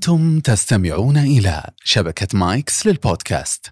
[0.00, 3.66] أنتم تستمعون إلى شبكة مايكس للبودكاست.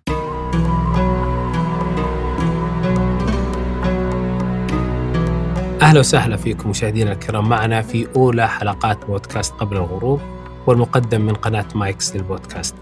[5.82, 7.48] أهلا وسهلا فيكم مشاهدينا الكرام.
[7.48, 10.20] معنا في أولى حلقات بودكاست قبل الغروب
[10.66, 12.74] والمقدم من قناة مايكس للبودكاست.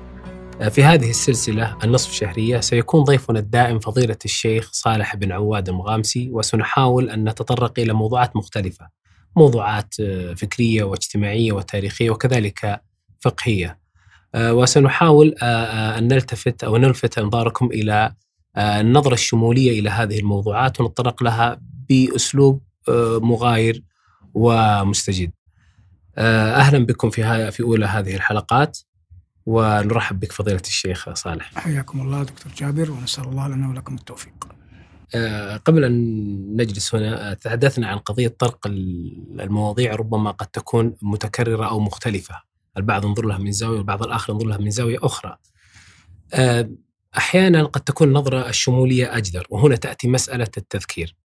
[0.71, 7.11] في هذه السلسلة النصف شهرية سيكون ضيفنا الدائم فضيلة الشيخ صالح بن عواد المغامسي وسنحاول
[7.11, 8.89] أن نتطرق إلى موضوعات مختلفة
[9.37, 9.95] موضوعات
[10.37, 12.87] فكرية واجتماعية وتاريخية وكذلك
[13.21, 13.79] فقهية.
[14.37, 18.13] وسنحاول أن نلتفت أو نلفت أنظاركم إلى
[18.59, 22.63] النظرة الشمولية إلى هذه الموضوعات ونتطرق لها بأسلوب
[23.23, 23.83] مغاير
[24.35, 25.31] ومستجد.
[26.19, 28.79] أهلا بكم في في أولى هذه الحلقات
[29.47, 31.51] ونرحب بك فضيلة الشيخ صالح.
[31.55, 34.49] حياكم الله دكتور جابر ونسأل الله لنا ولكم التوفيق.
[35.65, 42.35] قبل أن نجلس هنا تحدثنا عن قضية طرق المواضيع ربما قد تكون متكررة أو مختلفة.
[42.77, 45.37] البعض ينظر لها من زاوية والبعض الآخر ينظر لها من زاوية أخرى.
[47.17, 51.17] أحيانا قد تكون النظرة الشمولية أجدر وهنا تأتي مسألة التذكير.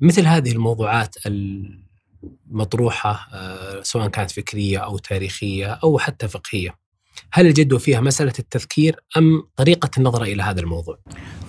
[0.00, 1.14] مثل هذه الموضوعات
[2.50, 3.28] المطروحة
[3.82, 6.74] سواء كانت فكرية أو تاريخية أو حتى فقهية
[7.32, 10.98] هل الجدوى فيها مسألة التذكير أم طريقة النظر إلى هذا الموضوع؟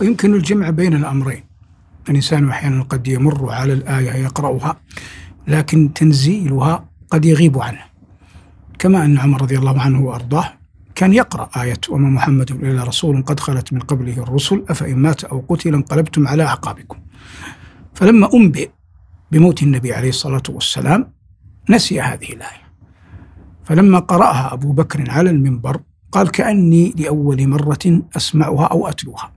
[0.01, 1.43] ويمكن الجمع بين الأمرين.
[2.09, 4.81] الإنسان أحيانا قد يمر على الآية يقرأها
[5.47, 7.85] لكن تنزيلها قد يغيب عنه.
[8.79, 10.53] كما أن عمر رضي الله عنه وأرضاه
[10.95, 15.45] كان يقرأ آية وما محمد إلا رسول قد خلت من قبله الرسل أفإن مات أو
[15.49, 16.97] قتل انقلبتم على أعقابكم.
[17.93, 18.69] فلما أنبئ
[19.31, 21.13] بموت النبي عليه الصلاة والسلام
[21.69, 22.65] نسي هذه الآية.
[23.63, 25.79] فلما قرأها أبو بكر على المنبر
[26.11, 29.31] قال كأني لأول مرة أسمعها أو أتلوها.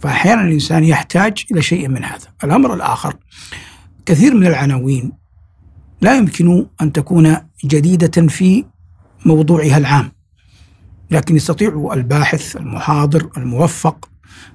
[0.00, 2.26] فأحيانا الإنسان يحتاج إلى شيء من هذا.
[2.44, 3.16] الأمر الآخر
[4.06, 5.21] كثير من العناوين
[6.02, 8.64] لا يمكن أن تكون جديدة في
[9.26, 10.12] موضوعها العام
[11.10, 14.08] لكن يستطيع الباحث المحاضر الموفق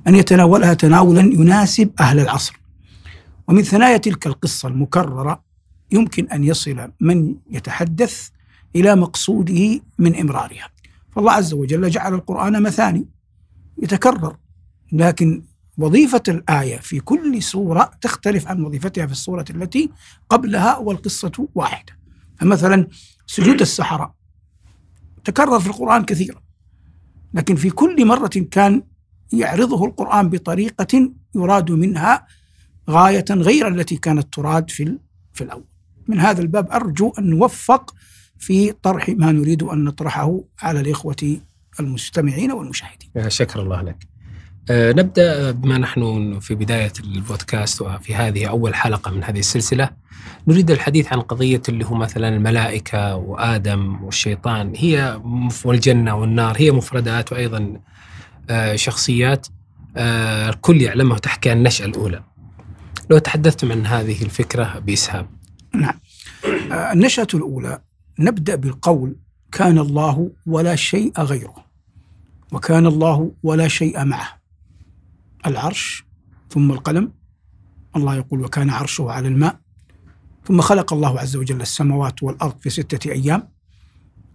[0.08, 2.60] أن يتناولها تناولا يناسب أهل العصر.
[3.48, 5.44] ومن ثنايا تلك القصة المكررة
[5.92, 8.30] يمكن أن يصل من يتحدث
[8.76, 10.70] إلى مقصوده من إمرارها.
[11.12, 13.06] فالله عز وجل جعل القرآن مثاني
[13.84, 14.36] يتكرر
[14.92, 15.44] لكن
[15.78, 19.90] وظيفة الآية في كل سورة تختلف عن وظيفتها في السورة التي
[20.30, 21.98] قبلها والقصة واحدة.
[22.40, 22.88] فمثلا
[23.28, 24.16] سجود السحرة
[25.24, 26.42] تكرر في القرآن كثيرا
[27.34, 28.84] لكن في كل مرة كان
[29.34, 32.28] يعرضه القرآن بطريقة يراد منها
[32.90, 34.98] غاية غير التي كانت تراد في
[35.34, 35.66] في الأول.
[36.08, 37.96] من هذا الباب أرجو أن نوفق
[38.40, 41.40] في طرح ما نريد أن نطرحه على الإخوة
[41.80, 43.10] المستمعين والمشاهدين.
[43.28, 44.08] شكر الله لك.
[44.70, 49.90] نبدأ بما نحن في بداية البودكاست وفي هذه أول حلقة من هذه السلسلة.
[50.48, 54.74] نريد الحديث عن قضية اللي هو مثلا الملائكة وآدم والشيطان.
[54.76, 55.22] هي
[55.66, 57.82] والجنة والنار هي مفردات وأيضا
[58.50, 59.48] أه شخصيات
[59.98, 62.24] أه الكل يعلمها وتحكي عن النشأة الأولى.
[63.10, 65.28] لو تحدثتم عن هذه الفكرة بإسهاب.
[65.76, 66.00] نعم.
[66.72, 67.82] النشأة الأولى
[68.20, 69.16] نبدأ بالقول
[69.52, 71.56] كان الله ولا شيء غيره
[72.52, 74.37] وكان الله ولا شيء معه.
[75.46, 76.06] العرش
[76.50, 77.14] ثم القلم.
[77.96, 79.60] الله يقول وكان عرشه على الماء.
[80.46, 83.50] ثم خلق الله عز وجل السماوات والأرض في ستة أيام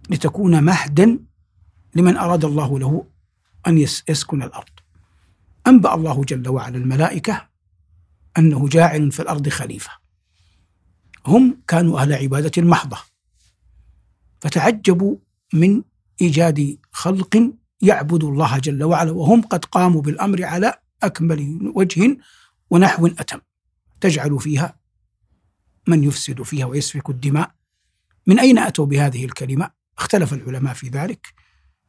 [0.09, 1.19] لتكون مهدا
[1.95, 3.05] لمن أراد الله له
[3.67, 4.69] أن يسكن الأرض.
[5.67, 7.47] أنبأ الله جل وعلا الملائكة
[8.37, 9.91] أنه جاعل في الأرض خليفة.
[11.27, 12.97] هم كانوا أهل عبادة محضة.
[14.41, 15.15] فتعجبوا
[15.53, 15.83] من
[16.21, 20.73] إيجاد خلق يعبد الله جل وعلا وهم قد قاموا بالأمر على
[21.05, 22.17] أكمل وجه
[22.69, 23.39] ونحو أتم.
[24.01, 24.75] تجعل فيها
[25.87, 27.51] من يفسد فيها ويسفك الدماء.
[28.27, 31.27] من أين أتوا بهذه الكلمة؟ اختلف العلماء في ذلك.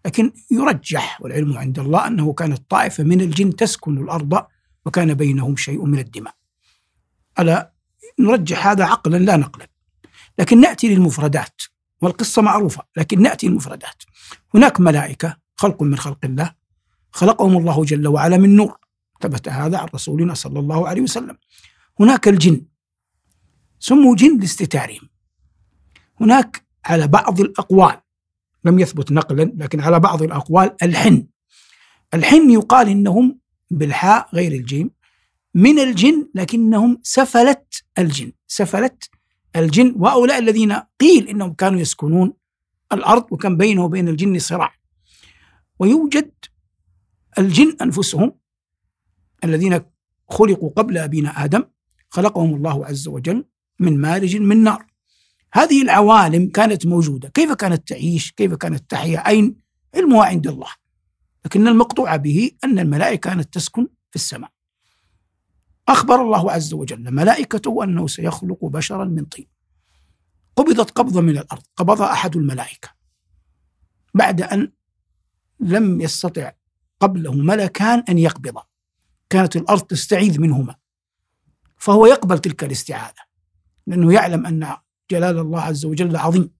[0.06, 4.46] لكن يرجح والعلم عند الله أنه كانت طائفة من الجن تسكن الأرض
[4.86, 6.34] وكان بينهم شيء من الدماء.
[7.38, 7.72] ألا
[8.18, 9.68] نرجح هذا عقلا؟ لا نقلا
[10.38, 11.62] لكن نأتي للمفردات.
[12.02, 14.02] والقصة معروفة لكن نأتي المفردات
[14.54, 16.54] هناك ملائكة خلق من خلق الله
[17.12, 18.83] خلقهم الله جل وعلا من نور.
[19.20, 21.36] ثبت هذا عن رسولنا صلى الله عليه وسلم.
[22.00, 22.66] هناك الجن
[23.78, 25.08] سموا جن لاستتارهم
[26.20, 28.00] هناك على بعض الأقوال
[28.64, 31.26] لم يثبت نقلا لكن على بعض الأقوال الحن.
[32.14, 33.38] الحن يقال إنهم
[33.70, 34.90] بالحاء غير الجيم
[35.54, 38.32] من الجن لكنهم سفلت الجن.
[38.46, 39.10] سفلت
[39.56, 42.32] الجن وهؤلاء الذين قيل إنهم كانوا يسكنون
[42.92, 44.74] الأرض وكان بينه وبين الجن صراع.
[45.78, 46.32] ويوجد
[47.38, 48.32] الجن أنفسهم
[49.44, 49.80] الذين
[50.30, 51.64] خلقوا قبل أبينا آدم
[52.10, 53.44] خلقهم الله عز وجل
[53.80, 54.86] من مارج من نار.
[55.52, 57.28] هذه العوالم كانت موجودة.
[57.28, 59.56] كيف كانت تعيش؟ كيف كانت تحيا؟ أين؟
[59.94, 60.70] علمها عند الله.
[61.44, 64.50] لكن المقطوع به أن الملائكة كانت تسكن في السماء.
[65.88, 69.46] أخبر الله عز وجل ملائكته أنه سيخلق بشرا من طين.
[70.56, 71.62] قبضت قبضة من الأرض.
[71.76, 72.88] قبضها أحد الملائكة.
[74.14, 74.72] بعد أن
[75.60, 76.52] لم يستطع
[77.00, 78.64] قبله ملكان أن يقبضا.
[79.30, 80.74] كانت الأرض تستعيذ منهما
[81.76, 83.22] فهو يقبل تلك الاستعاذة
[83.86, 84.76] لأنه يعلم أن
[85.10, 86.50] جلال الله عز وجل عظيم.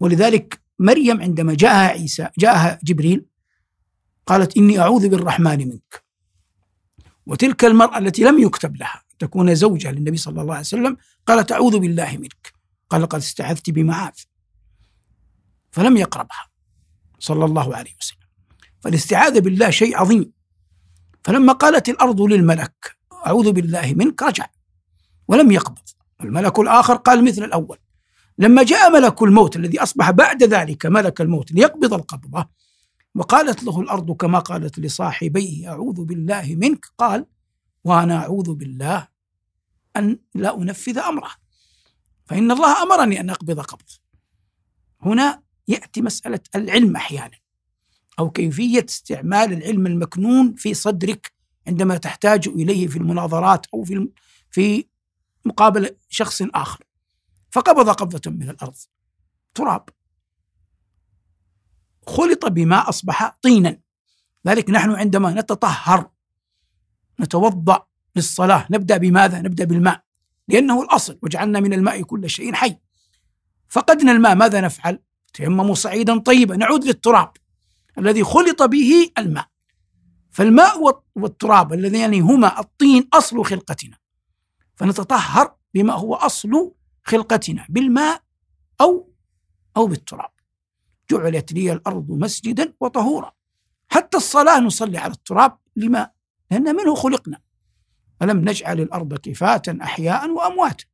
[0.00, 3.26] ولذلك مريم عندما جاءها عيسى جاءها جبريل
[4.26, 6.04] قالت إني أعوذ بالرحمن منك.
[7.26, 11.78] وتلك المرأة التي لم يكتب لها تكون زوجة للنبي صلى الله عليه وسلم قالت أعوذ
[11.78, 12.52] بالله منك.
[12.90, 14.14] قال قد استعذت بمعاذ.
[15.70, 16.50] فلم يقربها
[17.18, 18.28] صلى الله عليه وسلم.
[18.80, 20.33] فالاستعاذة بالله شيء عظيم.
[21.24, 24.46] فلما قالت الأرض للملك أعوذ بالله منك رجع.
[25.28, 25.88] ولم يقبض.
[26.20, 27.78] الملك الآخر قال مثل الأول
[28.38, 32.48] لما جاء ملك الموت الذي أصبح بعد ذلك ملك الموت ليقبض القبضة
[33.14, 36.86] وقالت له الأرض كما قالت لصاحبيه أعوذ بالله منك.
[36.98, 37.26] قال
[37.84, 39.08] وأنا أعوذ بالله
[39.96, 41.30] أن لا أنفذ أمره
[42.26, 43.90] فإن الله أمرني أن أقبض قبض
[45.02, 47.43] هنا يأتي مسألة العلم أحيانا.
[48.18, 51.32] أو كيفية استعمال العلم المكنون في صدرك
[51.66, 54.08] عندما تحتاج إليه في المناظرات أو في
[54.50, 54.84] في
[55.44, 56.84] مقابل شخص آخر.
[57.50, 58.76] فقبض قبضة من الأرض.
[59.54, 59.88] تراب.
[62.06, 63.80] خلط بما أصبح طينا.
[64.46, 66.10] ذلك نحن عندما نتطهر
[67.20, 70.04] نتوضأ للصلاة نبدأ بماذا؟ نبدأ بالماء.
[70.48, 72.76] لأنه الأصل وجعلنا من الماء كل شيء حي.
[73.68, 74.98] فقدنا الماء ماذا نفعل؟
[75.34, 76.56] تيمموا صعيدا طيبا.
[76.56, 77.32] نعود للتراب.
[77.98, 79.46] الذي خلط به الماء.
[80.30, 83.98] فالماء والتراب اللذين هما الطين أصل خلقتنا.
[84.76, 86.72] فنتطهر بما هو أصل
[87.04, 88.22] خلقتنا بالماء
[88.80, 89.12] أو
[89.76, 90.30] أو بالتراب.
[91.10, 93.32] جعلت لي الأرض مسجدا وطهورا.
[93.88, 96.10] حتى الصلاة نصلي على التراب لما؟
[96.50, 97.40] لأن منه خلقنا.
[98.22, 100.84] ألم نجعل الأرض كفاة أحياء وأمواتا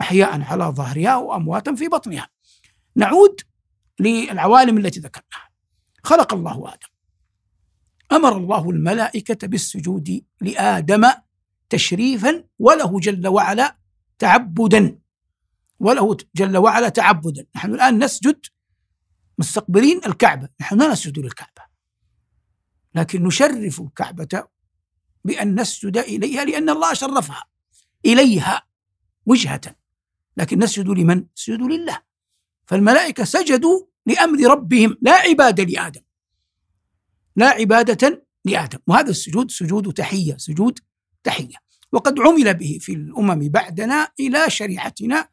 [0.00, 2.28] أحياء على ظهرها وأمواتا في بطنها.
[2.96, 3.40] نعود
[4.00, 5.49] للعوالم التي ذكرناها.
[6.04, 6.88] خلق الله آدم.
[8.12, 11.10] أمر الله الملائكة بالسجود لآدم
[11.70, 13.76] تشريفا وله جل وعلا
[14.18, 14.98] تعبدا.
[15.80, 17.46] وله جل وعلا تعبدا.
[17.56, 18.46] نحن الآن نسجد
[19.38, 20.48] مستقبلين الكعبة.
[20.60, 21.62] نحن لا نسجد للكعبة.
[22.94, 24.48] لكن نشرف الكعبة
[25.24, 27.44] بأن نسجد إليها لأن الله شرفها
[28.06, 28.62] إليها
[29.26, 29.60] وجهة.
[30.36, 32.02] لكن نسجد لمن؟ نسجد لله.
[32.66, 36.00] فالملائكة سجدوا لأمر ربهم لا عبادة لآدم.
[37.36, 38.78] لا عبادة لآدم.
[38.86, 40.78] وهذا السجود سجود تحية سجود
[41.24, 41.56] تحية.
[41.92, 45.28] وقد عمل به في الأمم بعدنا إلى شريعتنا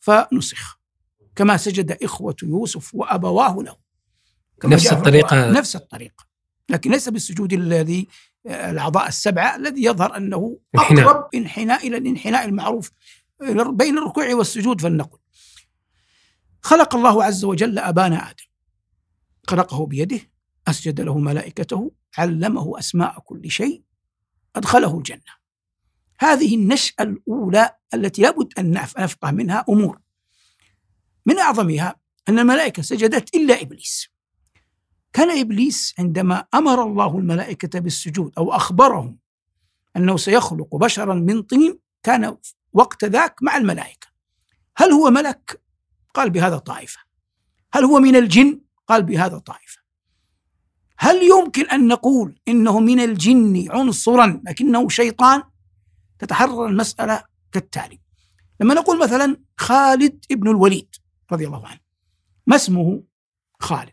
[0.00, 0.80] فنسخ.
[1.36, 3.76] كما سجد إخوة يوسف وأبواه له.
[4.64, 5.50] نفس الطريقة.
[5.50, 6.26] نفس الطريقة.
[6.68, 8.08] لكن ليس بالسجود الذي
[8.46, 12.90] الأعضاء السبعة الذي يظهر أنه أقرب انحناء إلى الانحناء المعروف
[13.68, 15.18] بين الركوع والسجود فلنقل.
[16.62, 18.44] خلق الله عز وجل أبانا آدم.
[19.46, 20.20] خلقه بيده
[20.68, 23.82] أسجد له ملائكته علمه أسماء كل شيء
[24.56, 25.42] أدخله الجنة.
[26.18, 30.00] هذه النشأة الأولى التي لابد أن نفقه منها أمور.
[31.26, 31.96] من أعظمها
[32.28, 34.08] أن الملائكة سجدت إلا إبليس.
[35.12, 39.18] كان إبليس عندما أمر الله الملائكة بالسجود أو أخبرهم
[39.96, 42.36] أنه سيخلق بشرا من طين كان
[42.72, 44.06] وقت ذاك مع الملائكة.
[44.76, 45.61] هل هو ملك؟
[46.14, 47.00] قال بهذا طائفة.
[47.72, 49.82] هل هو من الجن؟ قال بهذا طائفة.
[50.98, 55.42] هل يمكن أن نقول إنه من الجن عنصرا لكنه شيطان؟
[56.18, 58.00] تتحرر المسألة كالتالي.
[58.60, 60.96] لما نقول مثلا خالد ابن الوليد
[61.32, 61.80] رضي الله عنه
[62.46, 63.02] ما اسمه
[63.60, 63.92] خالد؟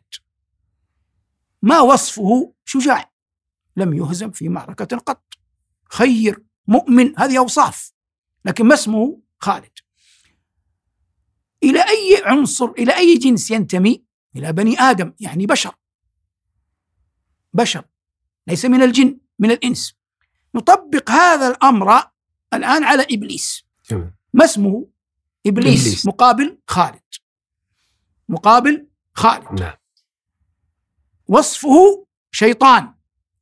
[1.62, 3.12] ما وصفه شجاع؟
[3.78, 5.34] لم يهزم في معركة قط.
[5.90, 7.94] خير مؤمن هذه أوصاف
[8.46, 9.72] لكن ما اسمه خالد؟
[11.64, 14.04] إلى أي عنصر إلى أي جنس ينتمي؟
[14.36, 15.76] إلى بني آدم يعني بشر.
[17.54, 17.84] بشر
[18.48, 19.96] ليس من الجن من الإنس.
[20.56, 22.04] نطبق هذا الأمر
[22.54, 23.66] الآن على إبليس.
[24.34, 24.88] ما اسمه؟
[25.46, 26.06] إبليس, إبليس.
[26.06, 27.02] مقابل خالد.
[28.30, 29.60] مقابل خالد.
[29.62, 29.74] نعم.
[31.28, 32.94] وصفه شيطان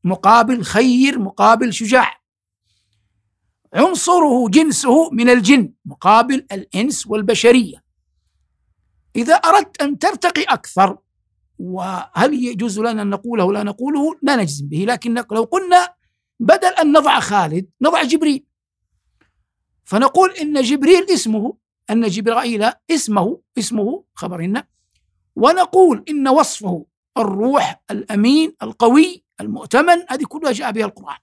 [0.03, 2.21] مقابل خير مقابل شجاع.
[3.73, 7.86] عنصره جنسه من الجن مقابل الإنس والبشرية.
[9.17, 10.97] إذا أردت أن ترتقي أكثر
[11.59, 15.93] وهل يجوز لنا أن نقوله لا نقوله؟ لا نجزم به لكن لو قلنا
[16.39, 18.45] بدل أن نضع خالد نضع جبريل.
[19.85, 21.57] فنقول إن جبريل اسمه
[21.89, 24.63] أن جبرائيل اسمه اسمه خبر إن
[25.35, 26.85] ونقول إن وصفه
[27.17, 31.17] الروح الأمين القوي المؤتمن هذه كلها جاء بها القرآن.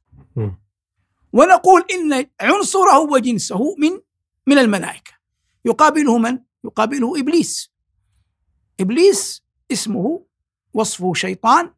[1.32, 3.90] ونقول إن عنصره وجنسه من
[4.46, 5.12] من الملائكة.
[5.64, 7.73] يقابله من؟ يقابله إبليس.
[8.80, 10.26] إبليس اسمه
[10.72, 11.74] وصفه شيطان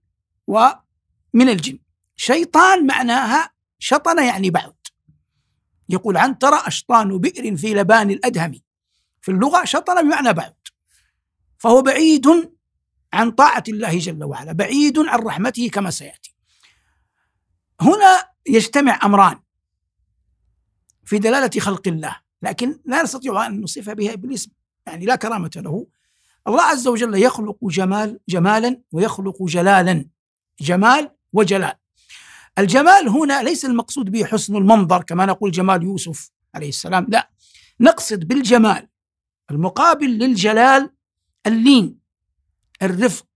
[0.46, 1.78] ومن الجن.
[2.16, 4.74] شيطان معناها شطن يعني بعد.
[5.88, 8.60] يقول عنترة أشطان بئر في لبان الأدهم؟
[9.20, 10.54] في اللغة شطن بمعنى بعد.
[11.58, 12.26] فهو بعيد
[13.12, 16.34] عن طاعة الله جل وعلا بعيد عن رحمته كما سيأتي.
[17.80, 19.40] هنا يجتمع أمران
[21.04, 24.50] في دلالة خلق الله لكن لا نستطيع أن نصف بها إبليس
[24.86, 25.86] يعني لا كرامة له.
[26.48, 30.08] الله عز وجل يخلق جمال جمالا ويخلق جلالا
[30.60, 31.74] جمال وجلال.
[32.58, 37.30] الجمال هنا ليس المقصود به حسن المنظر كما نقول جمال يوسف عليه السلام لا.
[37.80, 38.88] نقصد بالجمال
[39.50, 40.90] المقابل للجلال
[41.46, 41.98] اللين
[42.82, 43.26] الرفق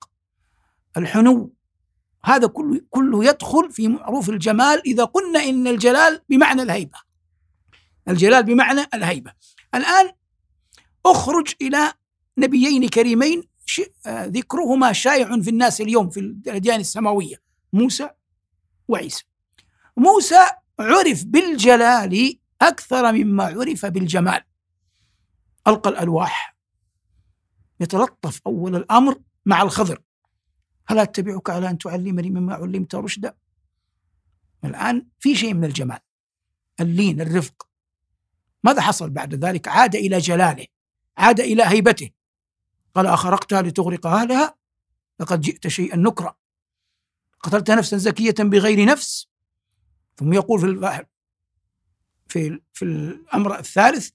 [0.97, 1.55] الحنو.
[2.25, 6.99] هذا كله كله يدخل في معروف الجمال إذا قلنا إن الجلال بمعنى الهيبة.
[8.09, 9.33] الجلال بمعنى الهيبة.
[9.75, 10.12] الآن
[11.07, 11.93] أخرج إلى
[12.40, 13.42] نبيين كريمين
[14.09, 17.37] ذكرهما شائع في الناس اليوم في الأديان السماوية
[17.73, 18.11] موسى
[18.88, 19.25] وعيسى.
[19.97, 20.47] موسى
[20.78, 24.40] عرف بالجلال أكثر مما عرف بالجمال.
[25.68, 26.56] ألقى الألواح.
[27.80, 30.02] يتلطف أول الأمر مع الخضر.
[30.87, 33.35] هل أتبعك على أن تعلمني مما علمت رشدا؟
[34.64, 35.99] الآن في شيء من الجمال.
[36.80, 37.68] اللين الرفق.
[38.64, 40.66] ماذا حصل بعد ذلك؟ عاد إلى جلاله.
[41.18, 42.11] عاد إلى هيبته.
[42.94, 44.54] قال أخرقتها لتغرق أهلها؟
[45.20, 46.37] لقد جئت شيئا نكرا.
[47.40, 49.28] قتلت نفسا زكية بغير نفس؟
[50.16, 51.06] ثم يقول في
[52.28, 54.11] في في الأمر الثالث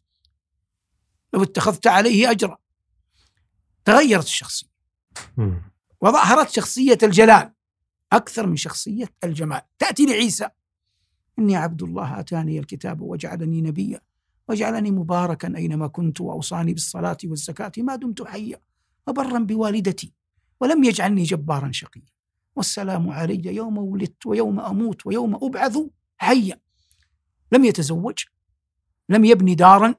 [1.34, 2.58] لو اتخذت عليه اجرا.
[3.86, 4.68] تغيرت الشخصية.
[6.02, 7.54] وظهرت شخصية الجلال
[8.14, 9.62] أكثر من شخصية الجمال.
[9.80, 10.50] تأتي لعيسى.
[11.40, 14.02] إني عبد الله آتاني الكتاب وجعلني نبيا.
[14.48, 17.72] وجعلني مباركا أينما كنت وأوصاني بالصلاة والزكاة.
[17.78, 18.62] ما دمت حيا
[19.08, 20.14] وبرا بوالدتي
[20.60, 22.16] ولم يجعلني جبارا شقيا.
[22.56, 25.78] والسلام علي يوم ولدت ويوم أموت ويوم أبعث
[26.18, 26.60] حيا.
[27.52, 28.24] لم يتزوج
[29.10, 29.96] لم يبني دارا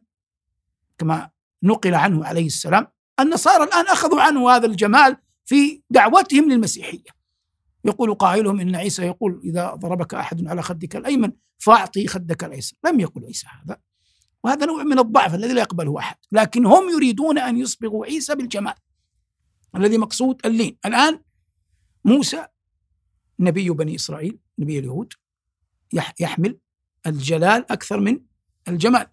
[0.98, 1.30] كما
[1.62, 2.86] نقل عنه عليه السلام
[3.20, 7.16] النصارى الآن اخذوا عنه هذا الجمال في دعوتهم للمسيحية.
[7.84, 12.76] يقول قائلهم إن عيسى يقول إذا ضربك أحد على خدك الأيمن فأعطي خدك الأيسر.
[12.86, 13.78] لم يقل عيسى هذا.
[14.46, 16.16] وهذا نوع من الضعف الذي لا يقبله أحد.
[16.32, 18.74] لكن هم يريدون أن يصبغوا عيسى بالجمال
[19.76, 20.76] الذي مقصود اللين.
[20.86, 21.20] الآن
[22.04, 22.46] موسى
[23.40, 25.12] نبي بني إسرائيل نبي اليهود
[26.20, 26.58] يحمل
[27.06, 28.20] الجلال أكثر من
[28.68, 29.06] الجمال.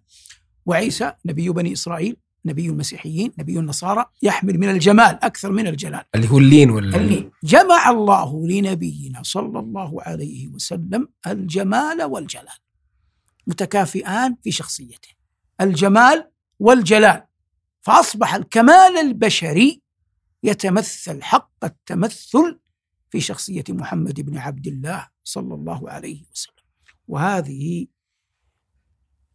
[0.65, 6.03] وعيسى نبي بني إسرائيل نبي المسيحيين نبي النصارى يحمل من الجمال أكثر من الجلال.
[6.15, 7.31] اللي هو اللين ولا اللين.
[7.43, 12.57] جمع الله لنبينا صلى الله عليه وسلم الجمال والجلال
[13.47, 15.12] متكافئان في شخصيته.
[15.61, 17.23] الجمال والجلال
[17.81, 19.81] فأصبح الكمال البشري
[20.43, 22.59] يتمثل حق التمثل
[23.09, 26.63] في شخصية محمد بن عبد الله صلى الله عليه وسلم.
[27.07, 27.87] وهذه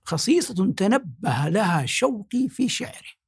[0.05, 3.19] خصيصة تنبه لها شوقي في شعره.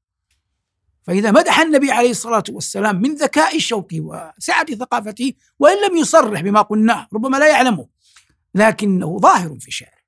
[1.03, 6.63] فإذا مدح النبي عليه الصلاة والسلام من ذكاء شوقي وسعة ثقافته وإن لم يصرح بما
[6.63, 7.89] قلناه ربما لا يعلمه
[8.55, 10.00] لكنه ظاهر في شعره.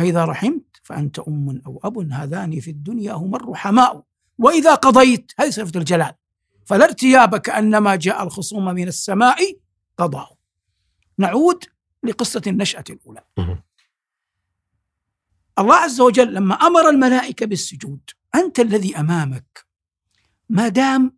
[0.00, 4.04] فإذا رحمت فأنت أم أو أب هذان في الدنيا هما الرحماء.
[4.38, 6.12] وإذا قضيت هذه صفة الجلال.
[6.66, 9.38] فلا ارتياب كأنما جاء الخصوم من السماء
[9.98, 10.38] قضاء.
[11.18, 11.64] نعود
[12.02, 13.24] لقصة النشأة الأولى.
[15.58, 19.66] الله عز وجل لما أمر الملائكة بالسجود أنت الذي أمامك
[20.48, 21.16] ما دام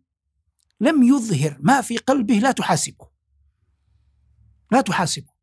[0.81, 3.07] لم يظهر ما في قلبه لا تحاسبه.
[4.71, 5.33] لا تحاسبه.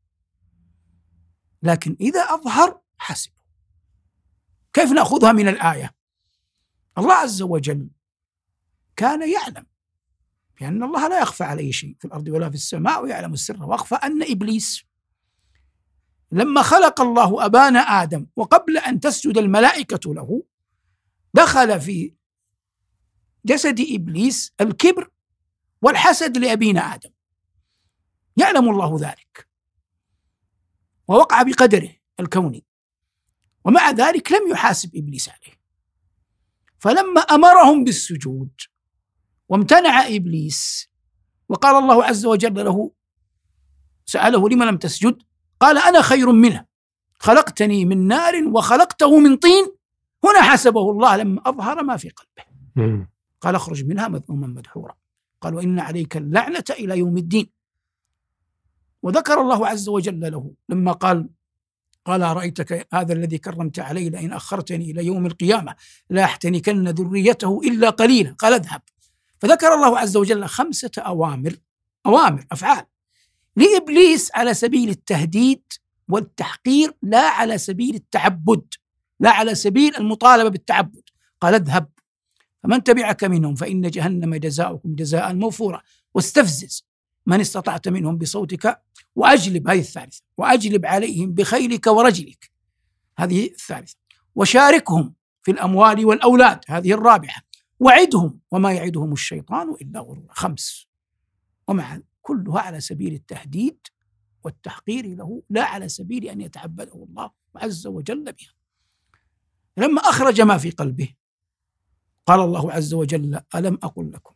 [1.63, 3.35] لكن إذا أظهر حاسبه.
[4.73, 5.95] كيف نأخذها من الآية؟
[6.99, 7.91] الله عز وجل
[8.97, 9.67] كان يعلم
[10.61, 14.23] لأن الله لا يخفى عليه شيء في الأرض ولا في السماء ويعلم السر وأخفى أن
[14.23, 14.85] إبليس
[16.33, 20.43] لما خلق الله ابانا آدم وقبل أن تسجد الملائكة له
[21.35, 22.15] دخل في
[23.45, 25.11] جسد إبليس الكبر
[25.83, 27.11] والحسد لأبينا آدم.
[28.37, 29.49] يعلم الله ذلك.
[31.09, 32.65] ووقع بقدره الكوني.
[33.65, 35.61] ومع ذلك لم يحاسب إبليس عليه.
[36.79, 38.51] فلما أمرهم بالسجود
[39.49, 40.91] وامتنع إبليس
[41.49, 42.93] وقال الله عز وجل له
[44.07, 45.23] سأله لم لم تسجد؟
[45.61, 46.67] قال أنا خير منه.
[47.19, 49.65] خلقتني من نار وخلقته من طين.
[50.25, 53.07] هنا حسبه الله لما أظهر ما في قلبه.
[53.41, 54.95] قال اخرج منها مذءوما مدحورا.
[55.41, 57.51] قال وإن عليك اللعنة إلى يوم الدين.
[59.03, 61.29] وذكر الله عز وجل له لما قال
[62.05, 65.75] قال أرأيتك هذا الذي كرمت علي لئن أخرتني إلى يوم القيامة
[66.11, 68.35] لا أحتنكن ذريته إلا قليلا.
[68.39, 68.83] قال اذهب.
[69.39, 71.57] فذكر الله عز وجل خمسة أوامر
[72.07, 72.85] أوامر أفعال.
[73.57, 75.63] لإبليس على سبيل التهديد
[76.09, 78.75] والتحقير لا على سبيل التعبد
[79.21, 81.03] لا على سبيل المطالبة بالتعبد.
[81.41, 81.89] قال اذهب.
[82.63, 85.83] فمن تبعك منهم فإن جهنم جزاؤكم جزاء موفورا.
[86.15, 86.90] واستفزز.
[87.27, 88.83] من استطعت منهم بصوتك
[89.17, 92.51] وأجلب هذه الثالثة وأجلب عليهم بخيلك ورجلك.
[93.19, 93.97] هذه الثالثة.
[94.35, 97.43] وشاركهم في الأموال والأولاد هذه الرابعة.
[97.81, 100.27] وعدهم وما يعدهم الشيطان إلا غرورا.
[100.31, 100.87] خمس.
[101.69, 103.79] ومع كلها على سبيل التهديد
[104.45, 108.55] والتحقير له لا على سبيل أن يتعبده الله عز وجل بها.
[109.77, 111.15] لما أخرج ما في قلبه
[112.27, 114.35] قال الله عز وجل ألم أقل لكم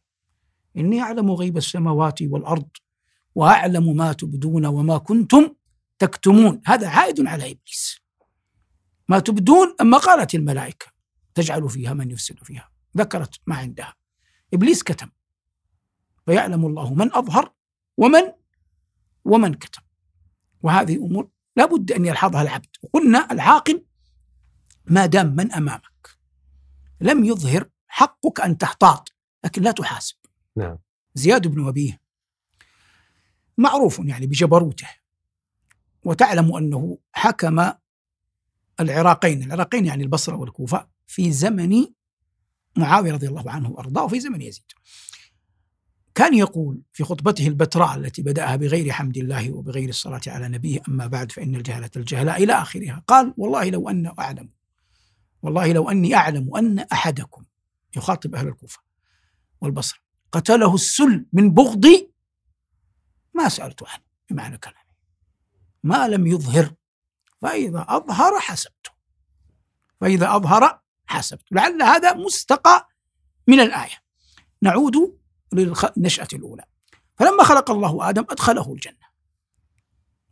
[0.76, 2.69] إني أعلم غيب السماوات والأرض
[3.35, 5.54] وأعلم ما تبدون وما كنتم
[5.99, 6.61] تكتمون.
[6.66, 8.00] هذا عائد على إبليس.
[9.09, 10.87] ما تبدون أما قالت الملائكة؟
[11.35, 12.71] تجعل فيها من يفسد فيها.
[12.97, 13.95] ذكرت ما عندها.
[14.54, 15.11] إبليس كتم.
[16.26, 17.52] فيعلم الله من أظهر
[17.97, 18.33] ومن
[19.25, 19.83] ومن كتم.
[20.62, 22.76] وهذه أمور لابد أن يلحظها العبد.
[22.83, 23.85] وقلنا العاقل
[24.87, 26.19] ما دام من أمامك
[27.00, 29.12] لم يظهر حقك أن تحتاط
[29.45, 30.16] لكن لا تحاسب.
[30.56, 30.78] نعم.
[31.14, 32.00] زياد بن وبيه
[33.58, 34.88] معروف يعني بجبروته
[36.04, 37.70] وتعلم أنه حكم
[38.80, 41.87] العراقين العراقين يعني البصرة والكوفة في زمن
[42.76, 44.64] معاوية رضي الله عنه وأرضاه وفي زمن يزيد.
[46.14, 51.06] كان يقول في خطبته البتراء التي بدأها بغير حمد الله وبغير الصلاة على نبيه أما
[51.06, 53.02] بعد فإن الجهلة الجهلاء إلى آخرها.
[53.08, 54.49] قال والله لو أن أعلم
[55.42, 57.44] والله لو أني أعلم أن أحدكم
[57.96, 58.80] يخاطب أهل الكوفة
[59.61, 60.03] والبصرة
[60.35, 62.11] قتله السل من بغضي
[63.35, 64.78] ما سألت عنه بمعنى كلامي.
[65.82, 66.75] ما لم يظهر
[67.43, 68.91] فإذا أظهر حسبته.
[70.00, 71.45] فإذا أظهر حسبته.
[71.50, 72.89] لعل هذا مستقى
[73.47, 74.02] من الآية.
[74.63, 75.19] نعود
[75.52, 76.65] للنشأة الأولى.
[77.17, 79.06] فلما خلق الله آدم أدخله الجنة.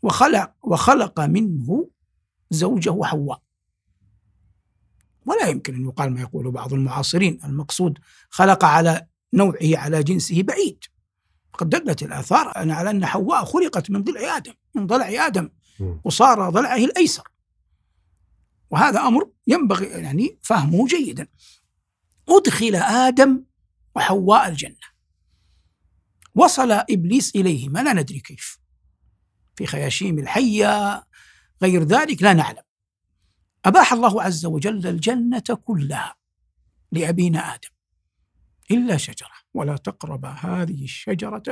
[0.02, 1.90] وخلق وخلق منه
[2.50, 3.42] زوجه حواء.
[5.26, 7.40] ولا يمكن أن يقال ما يقول بعض المعاصرين.
[7.44, 7.98] المقصود
[8.30, 10.84] خلق على نوعه على جنسه بعيد.
[11.52, 15.50] قد دلت الآثار على أن حواء خلقت من ضلع آدم من ضلع آدم
[16.04, 17.28] وصار ضلعه الأيسر.
[18.70, 21.28] وهذا أمر ينبغي يعني فهمه جيدا.
[22.28, 23.44] أدخل آدم
[23.96, 24.92] وحواء الجنة.
[26.34, 28.58] وصل إبليس إليهما لا ندري كيف.
[29.56, 31.04] في خياشيم الحية
[31.62, 32.62] غير ذلك لا نعلم.
[33.64, 36.16] أباح الله عز وجل الجنة كلها
[36.92, 37.70] لأبينا آدم.
[38.72, 41.42] إلا شجرة ولا تقرب هذه الشجرة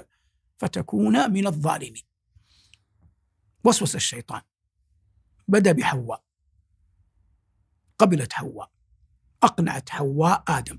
[0.58, 2.02] فتكونا من الظالمين.
[3.64, 4.42] وسوس الشيطان.
[5.48, 6.24] بدأ بحواء.
[7.98, 8.70] قبلت حواء.
[9.42, 10.78] أقنعت حواء آدم.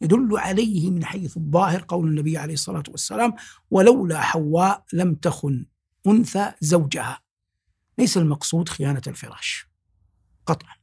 [0.00, 3.34] يدل عليه من حيث الظاهر قول النبي عليه الصلاة والسلام
[3.70, 5.66] ولولا حواء لم تخن
[6.06, 7.20] أنثى زوجها.
[7.98, 9.66] ليس المقصود خيانة الفراش.
[10.46, 10.74] قطعا.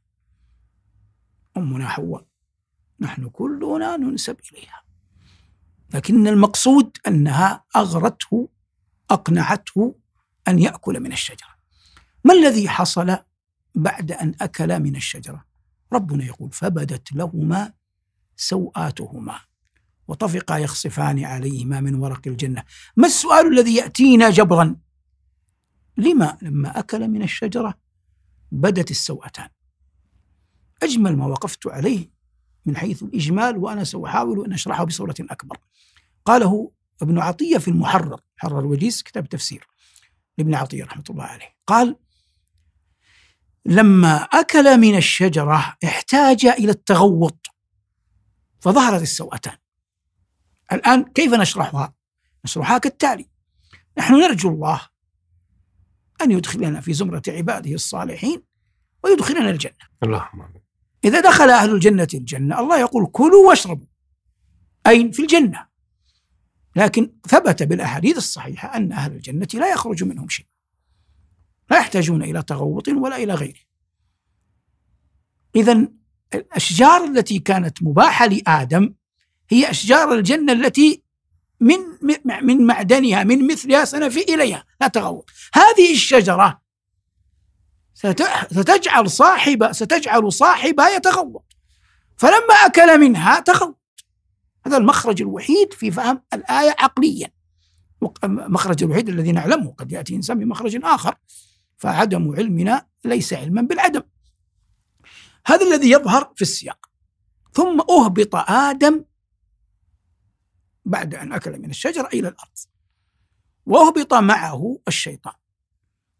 [1.56, 2.26] أمنا حواء.
[3.00, 4.82] نحن كلنا ننسب إليها.
[5.94, 8.48] لكن المقصود أنها أغرته
[9.10, 9.94] أقنعته
[10.48, 11.56] أن يأكل من الشجرة.
[12.24, 13.16] ما الذي حصل
[13.74, 15.44] بعد أن أكل من الشجرة؟
[15.92, 17.72] ربنا يقول فبدت لهما
[18.36, 19.40] سوآتهما.
[20.08, 22.64] وطفقا يخصفان عليهما من ورق الجنة.
[22.96, 24.76] ما السؤال الذي يأتينا جبرا؟
[25.96, 27.74] لما لما أكل من الشجرة
[28.52, 29.48] بدت السوءتان.
[30.82, 32.15] أجمل ما وقفت عليه
[32.66, 35.58] من حيث الإجمال وأنا سأحاول أن أشرحه بصورة أكبر.
[36.24, 36.70] قاله
[37.02, 39.68] ابن عطية في المحرر حرر الوجيز كتاب تفسير
[40.38, 41.56] لابن عطية رحمة الله عليه.
[41.66, 41.96] قال
[43.66, 47.46] لما أكل من الشجرة احتاج إلى التغوط
[48.60, 49.56] فظهرت السوءتان.
[50.72, 51.94] الآن كيف نشرحها؟
[52.44, 53.28] نشرحها كالتالي
[53.98, 54.80] نحن نرجو الله
[56.22, 58.42] أن يدخلنا في زمرة عباده الصالحين
[59.04, 59.72] ويدخلنا الجنة.
[60.02, 60.55] اللهم
[61.06, 63.86] إذا دخل أهل الجنة الجنة الله يقول كلوا واشربوا.
[64.86, 65.66] أين في الجنة.
[66.76, 70.46] لكن ثبت بالأحاديث الصحيحة أن أهل الجنة لا يخرج منهم شيء.
[71.70, 73.60] لا يحتاجون إلى تغوط ولا إلى غيره.
[75.56, 75.88] إذا
[76.34, 78.94] الأشجار التي كانت مباحة لآدم
[79.50, 81.02] هي أشجار الجنة التي
[81.60, 81.78] من
[82.42, 84.64] من معدنها من مثلها سنفي إليها.
[84.80, 85.30] لا تغوط.
[85.54, 86.65] هذه الشجرة
[88.50, 91.56] ستجعل صاحب ستجعل صاحبها يتغوط.
[92.16, 93.78] فلما أكل منها تخوت
[94.66, 97.30] هذا المخرج الوحيد في فهم الآية عقليا.
[98.24, 101.14] مخرج الوحيد الذي نعلمه قد يأتي إنسان بمخرج آخر.
[101.78, 104.02] فعدم علمنا ليس علما بالعدم.
[105.46, 106.90] هذا الذي يظهر في السياق.
[107.52, 109.04] ثم أهبط آدم
[110.84, 112.58] بعد أن أكل من الشجرة إلى الأرض.
[113.66, 115.34] وأهبط معه الشيطان.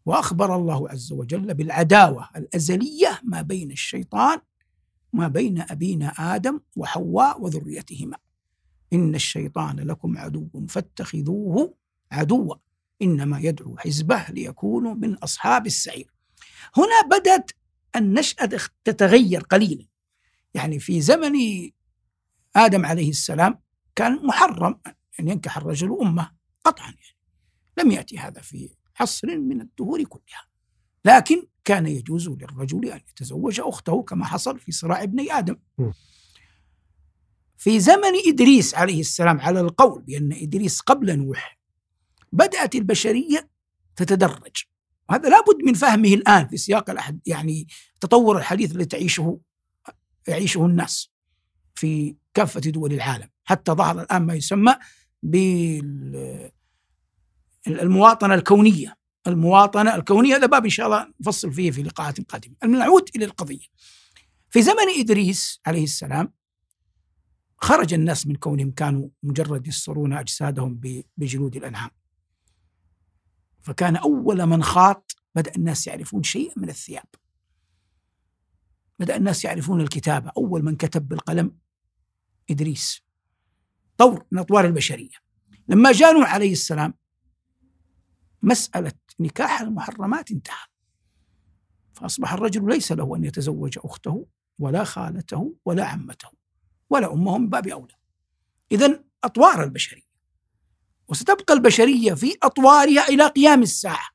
[0.07, 4.39] وأخبر الله عز وجل بالعداوة الأزلية ما بين الشيطان
[5.13, 8.17] ما بين أبينا آدم وحواء وذريتهما.
[8.93, 11.73] إن الشيطان لكم عدو فاتخذوه
[12.11, 12.55] عدوا.
[13.01, 16.13] إنما يدعو حزبه ليكونوا من أصحاب السعير.
[16.77, 17.51] هنا بدأت
[17.95, 18.49] النشأة
[18.83, 19.85] تتغير قليلا.
[20.53, 21.33] يعني في زمن
[22.55, 23.59] آدم عليه السلام
[23.95, 24.79] كان محرم
[25.19, 26.31] أن ينكح الرجل أمه
[26.63, 27.17] قطعا يعني.
[27.77, 30.47] لم يأتي هذا في عصر من الدهور كلها.
[31.05, 35.55] لكن كان يجوز للرجل أن يتزوج أخته كما حصل في صراع ابني آدم.
[37.57, 41.59] في زمن إدريس عليه السلام على القول بأن إدريس قبل نوح
[42.31, 43.49] بدأت البشرية
[43.95, 44.63] تتدرج.
[45.09, 47.67] وهذا لابد من فهمه الآن في سياق الأحد يعني
[47.99, 49.39] تطور الحديث الذي تعيشه
[50.27, 51.11] يعيشه الناس
[51.75, 53.29] في كافة دول العالم.
[53.43, 54.75] حتى ظهر الآن ما يسمى
[57.67, 58.97] بالمواطنة الكونية.
[59.27, 62.55] المواطنة الكونية هذا باب إن شاء الله نفصل فيه في لقاءات قادمة.
[62.65, 63.65] نعود إلى القضية.
[64.49, 66.33] في زمن إدريس عليه السلام
[67.57, 70.81] خرج الناس من كونهم كانوا مجرد يسرون أجسادهم
[71.17, 71.89] بجلود الأنعام.
[73.61, 77.05] فكان أول من خاط بدأ الناس يعرفون شيئا من الثياب.
[78.99, 81.57] بدأ الناس يعرفون الكتابة أول من كتب بالقلم
[82.49, 83.01] إدريس.
[83.97, 85.15] طور من أطوار البشرية.
[85.67, 86.93] لما جاء نوح عليه السلام
[88.43, 90.67] مسألة نكاح المحرمات انتهى
[91.93, 94.25] فأصبح الرجل ليس له أن يتزوج أخته
[94.59, 96.29] ولا خالته ولا عمته
[96.89, 97.95] ولا أمه من باب أولى.
[98.71, 100.07] إذا أطوار البشرية.
[101.07, 104.09] وستبقى البشرية في أطوارها إلى قيام الساعة.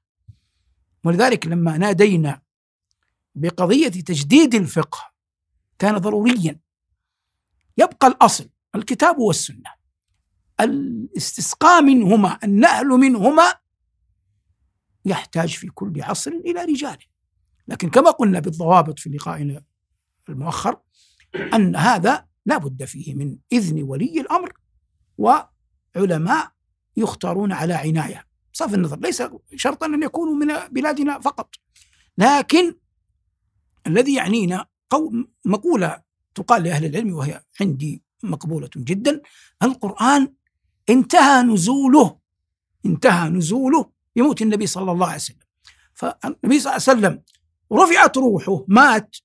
[1.04, 2.42] ولذلك لما نادينا
[3.34, 5.12] بقضية تجديد الفقه
[5.78, 6.60] كان ضروريا.
[7.78, 9.70] يبقى الأصل الكتاب والسنة.
[10.60, 13.54] الاستسقاء منهما النهل منهما
[15.04, 17.12] يحتاج في كل عصر إلى رجاله.
[17.68, 19.62] لكن كما قلنا بالضوابط في لقائنا
[20.28, 20.76] المؤخر
[21.54, 24.52] أن هذا لا بد فيه من إذن ولي الأمر
[25.18, 26.52] وعلماء
[26.96, 28.26] يختارون على عناية.
[28.52, 29.22] بصرف النظر ليس
[29.56, 31.54] شرطا أن يكونوا من بلادنا فقط.
[32.18, 32.74] لكن
[33.86, 34.66] الذي يعنينا
[35.44, 36.02] مقولة
[36.34, 39.20] تقال لأهل العلم وهي عندي مقبولة جدا
[39.62, 40.34] القرآن
[40.90, 42.18] انتهى نزوله
[42.86, 45.38] انتهى نزوله بموت النبي صلى الله عليه وسلم.
[45.94, 47.22] فالنبي صلى الله عليه وسلم
[47.72, 49.16] رفعت روحه مات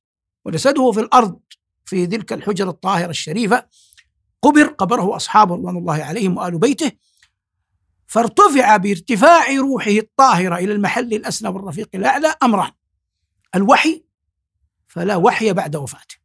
[0.45, 1.39] وجسده في الأرض
[1.85, 3.67] في تلك الحجرة الطاهرة الشريفة.
[4.41, 6.91] قبر قبره أصحابه رضوان الله عليهم وآل بيته.
[8.07, 12.71] فارتفع بارتفاع روحه الطاهرة إلى المحل الأسنى والرفيق الأعلى أمران
[13.55, 14.03] الوحي
[14.87, 16.15] فلا وحي بعد وفاته.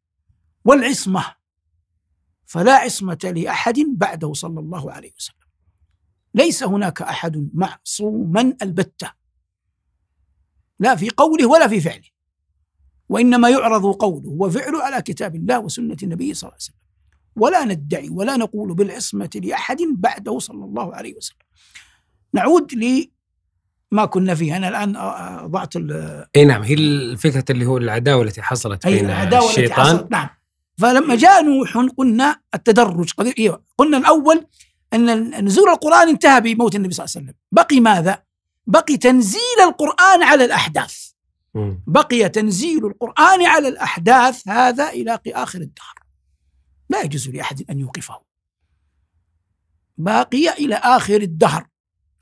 [0.64, 1.34] والعصمة
[2.46, 5.41] فلا عصمة لأحد بعده صلى الله عليه وسلم.
[6.34, 9.12] ليس هناك أحد معصوما البتة.
[10.80, 12.12] لا في قوله ولا في فعله.
[13.08, 16.76] وإنما يعرض قوله وفعله على كتاب الله وسنة النبي صلى الله عليه وسلم.
[17.36, 21.38] ولا ندعي ولا نقول بالعصمة لأحد بعده صلى الله عليه وسلم.
[22.34, 24.56] نعود لما كنا فيه.
[24.56, 24.92] أنا الآن
[25.50, 25.76] ضعت
[26.36, 29.64] إي نعم هي الفكرة اللي هو العداوة التي حصلت بين العداوة الشيطان.
[29.64, 30.28] التي حصلت نعم.
[30.78, 33.12] فلما جاء نوح قلنا التدرج
[33.78, 34.46] قلنا الأول
[34.94, 37.38] أن نزول القرآن انتهى بموت النبي صلى الله عليه وسلم.
[37.52, 38.22] بقي ماذا؟
[38.66, 41.10] بقي تنزيل القرآن على الأحداث.
[41.86, 45.94] بقي تنزيل القرآن على الأحداث هذا إلى آخر الدهر.
[46.90, 48.20] لا يجوز لأحد أن يوقفه.
[49.98, 51.66] باقي إلى آخر الدهر.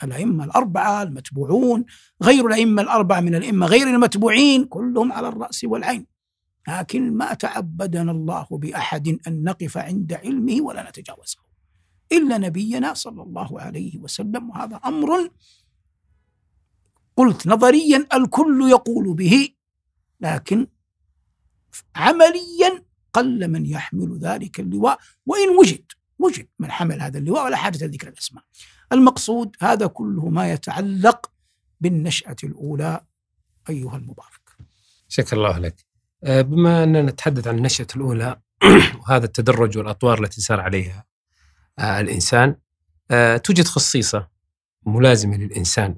[0.03, 1.85] الأئمة الأربعة المتبوعون
[2.23, 6.07] غير الأئمة الأربعة من الأئمة غير المتبوعين كلهم على الرأس والعين.
[6.69, 11.50] لكن ما تعبدنا الله بأحد أن نقف عند علمه ولا نتجاوزه.
[12.13, 15.31] إلا نبينا صلى الله عليه وسلم وهذا أمر
[17.17, 19.49] قلت نظريا الكل يقول به
[20.21, 20.67] لكن
[21.97, 25.85] عمليا قل من يحمل ذلك اللواء وإن وجد
[26.21, 28.45] وجد من حمل هذا اللواء ولا حاجة لذكر الأسماء.
[28.93, 31.31] المقصود هذا كله ما يتعلق
[31.81, 33.01] بالنشأة الأولى
[33.71, 34.41] أيها المبارك.
[35.09, 35.85] شكر الله لك.
[36.25, 38.41] آه، بما أننا نتحدث عن النشأة الأولى
[39.01, 41.05] وهذا التدرج والأطوار التي سار عليها
[41.79, 42.57] آه، الإنسان
[43.11, 44.29] آه، توجد خصيصة
[44.87, 45.97] ملازمة للإنسان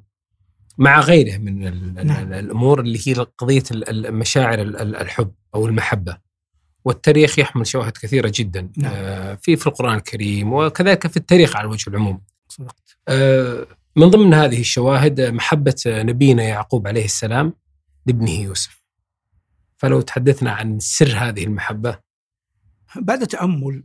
[0.79, 2.33] مع غيره من نعم.
[2.33, 6.19] الأمور اللي هي قضية مشاعر الحب أو المحبة.
[6.85, 8.93] والتاريخ يحمل شواهد كثيرة جدا نعم.
[8.95, 12.21] آه، في في القرآن الكريم وكذلك في التاريخ على وجه العموم.
[12.49, 12.99] صدقت.
[13.97, 17.55] من ضمن هذه الشواهد محبة نبينا يعقوب عليه السلام
[18.07, 18.83] لابنه يوسف.
[19.77, 21.99] فلو تحدثنا عن سر هذه المحبة.
[22.97, 23.85] بعد تأمل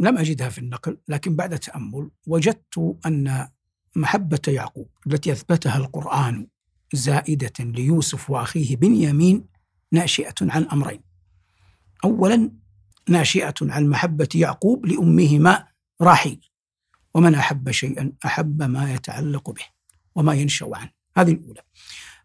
[0.00, 3.48] لم أجدها في النقل لكن بعد تأمل وجدت أن
[3.96, 6.46] محبة يعقوب التي أثبتها القرآن
[6.92, 9.46] زائدة ليوسف وأخيه بنيامين
[9.92, 11.00] ناشئة عن أمرين.
[12.04, 12.50] أولا
[13.08, 15.66] ناشئة عن محبة يعقوب لأمهما
[16.00, 16.40] راحيل
[17.14, 19.64] ومن أحب شيئا أحب ما يتعلق به
[20.14, 20.90] وما ينشأ عنه.
[21.16, 21.60] هذه الأولى.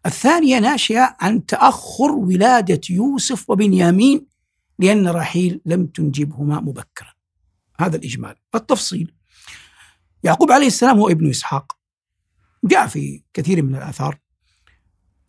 [0.06, 4.26] الثانية ناشئة عن تأخر ولادة يوسف وبنيامين
[4.78, 7.19] لأن راحيل لم تنجبهما مبكرا.
[7.82, 8.36] هذا الإجمال.
[8.54, 9.14] التفصيل
[10.22, 11.76] يعقوب عليه السلام هو ابن إسحاق.
[12.64, 14.18] جاء في كثير من الآثار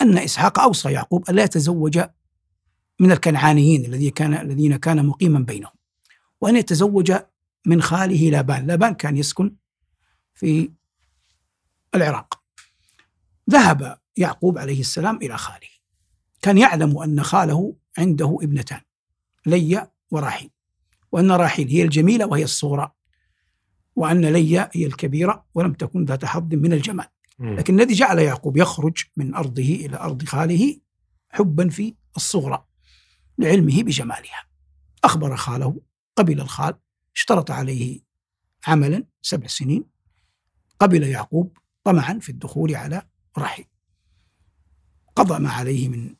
[0.01, 1.99] أن إسحاق أوصى يعقوب ألا يتزوج
[2.99, 5.73] من الكنعانيين الذي كان الذين كان مقيما بينهم
[6.41, 7.13] وأن يتزوج
[7.65, 8.67] من خاله لابان.
[8.67, 9.55] لابان كان يسكن
[10.33, 10.71] في
[11.95, 12.41] العراق.
[13.49, 15.67] ذهب يعقوب عليه السلام إلى خاله.
[16.41, 18.81] كان يعلم أن خاله عنده ابنتان
[19.45, 20.49] ليا وراحيل
[21.11, 22.91] وأن راحيل هي الجميلة وهي الصغرى
[23.95, 27.05] وأن ليا هي الكبيرة ولم تكن ذات حظ من الجمال.
[27.39, 30.79] لكن الذي جعل يعقوب يخرج من أرضه إلى أرض خاله
[31.29, 32.65] حبا في الصغرى
[33.37, 34.45] لعلمه بجمالها.
[35.03, 35.81] أخبر خاله
[36.15, 36.73] قبل الخال
[37.15, 37.99] اشترط عليه
[38.67, 39.83] عملا سبع سنين
[40.79, 43.01] قبل يعقوب طمعا في الدخول على
[43.37, 43.65] رحيل.
[45.15, 46.15] قضى ما عليه من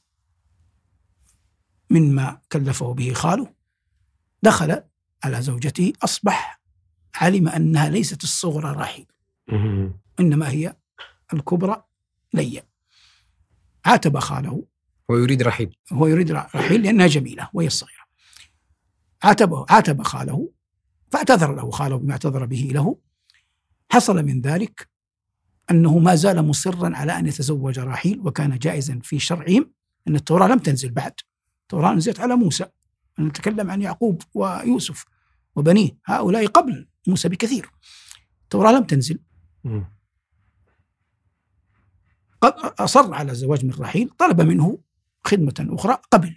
[1.89, 3.53] مما كلفه به خاله.
[4.43, 4.83] دخل
[5.23, 6.61] على زوجته أصبح
[7.15, 9.05] علم أنها ليست الصغرى رحيل
[10.19, 10.75] إنما هي
[11.33, 11.83] الكبرى
[12.33, 12.63] ليا.
[13.85, 14.65] عاتب خاله
[15.09, 15.75] ويريد رحيل.
[15.93, 18.01] هو يريد رحيل لأنها جميلة وهي الصغيرة
[19.23, 20.51] عاتبه عاتب خاله
[21.11, 22.97] فاعتذر له خاله بما اعتذر به له.
[23.91, 24.89] حصل من ذلك
[25.71, 29.71] أنه ما زال مصرا على أن يتزوج راحيل وكان جائزا في شرعهم
[30.07, 31.13] أن التوراة لم تنزل بعد.
[31.61, 32.65] التوراة نزلت على موسى.
[33.27, 35.05] نتكلم عن يعقوب ويوسف
[35.55, 37.71] وبنيه هؤلاء قبل موسى بكثير.
[38.43, 39.19] التوراة لم تنزل.
[42.41, 44.79] قد أصر على الزواج من رحيل طلب منه
[45.23, 46.35] خدمة أخرى قبل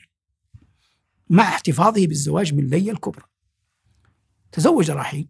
[1.30, 3.24] مع احتفاظه بالزواج من ليا الكبرى.
[4.52, 5.28] تزوج رحيل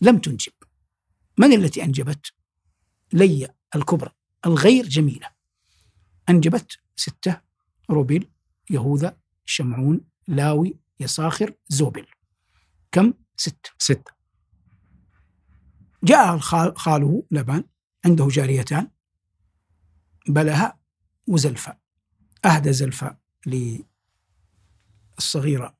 [0.00, 0.52] لم تنجب.
[1.38, 2.32] من التي أنجبت؟
[3.12, 4.10] ليا الكبرى
[4.46, 5.30] الغير جميلة.
[6.28, 7.40] أنجبت ستة
[7.90, 8.30] روبيل
[8.70, 12.06] يهوذا شمعون لاوي يساخر زوبل.
[12.92, 14.12] كم؟ ستة ستة
[16.04, 16.38] جاء
[16.74, 17.64] خاله لبان
[18.04, 18.90] عنده جاريتان.
[20.28, 20.78] بلها
[21.26, 21.78] وزلفة.
[22.44, 23.18] أهدى زلفة
[25.16, 25.78] للصغيرة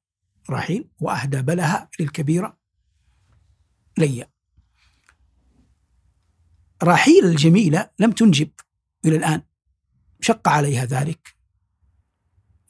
[0.51, 2.59] راحيل وأهدى بلها للكبيرة
[3.99, 4.31] ليا.
[6.83, 8.51] راحيل الجميلة لم تنجب
[9.05, 9.43] إلى الآن.
[10.21, 11.37] شق عليها ذلك.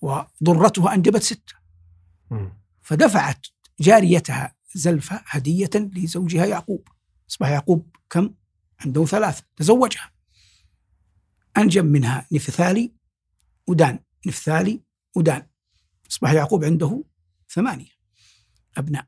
[0.01, 1.55] وضرتها أنجبت ستة
[2.83, 3.47] فدفعت
[3.81, 6.89] جاريتها زلفة هدية لزوجها يعقوب.
[7.31, 8.35] أصبح يعقوب كم؟
[8.81, 9.45] عنده ثلاثة.
[9.57, 10.13] تزوجها.
[11.57, 12.93] أنجب منها نفثالي
[13.67, 13.99] ودان.
[14.27, 14.83] نفثالي
[15.17, 15.47] ودان.
[16.11, 17.05] أصبح يعقوب عنده
[17.49, 17.91] ثمانية.
[18.77, 19.07] أبناء.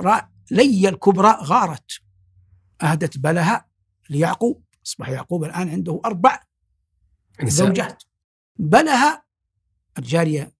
[0.00, 1.92] را لي الكبرى غارت.
[2.82, 3.68] أهدت بلها
[4.10, 4.64] ليعقوب.
[4.86, 6.40] أصبح يعقوب الآن عنده أربع.
[7.42, 8.02] زوجات.
[8.56, 9.23] بلها
[9.98, 10.54] الجارية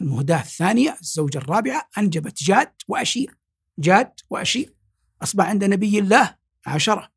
[0.00, 3.36] المهداة الثانية الزوجة الرابعة أنجبت جاد وأشير.
[3.78, 4.74] جاد وأشير.
[5.22, 7.08] أصبح عند نبي الله عشرة.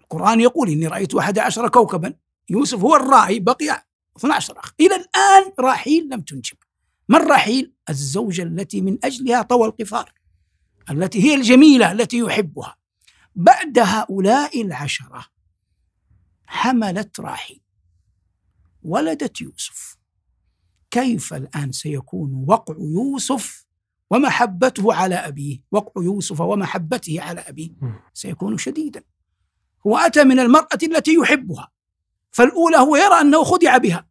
[0.00, 2.14] القرآن يقول إني رأيت أحد عشر كوكبا.
[2.48, 4.72] يوسف هو الراعي بقي 12 أخ.
[4.80, 6.56] إلى الآن راحيل لم تنجب.
[7.08, 10.12] من راحيل الزوجة التي من أجلها طوى القفار
[10.90, 12.76] التي هي الجميلة التي يحبها.
[13.34, 15.26] بعد هؤلاء العشرة
[16.46, 17.60] حملت راحيل
[18.82, 19.99] ولدت يوسف.
[20.90, 23.66] كيف الآن سيكون وقع يوسف
[24.10, 27.70] ومحبته على أبيه؟ وقع يوسف ومحبته على أبيه
[28.14, 29.02] سيكون شديدا.
[29.86, 31.68] هو أتى من المرأة التي يحبها
[32.30, 34.06] فالأولى هو يرى أنه خدع بها.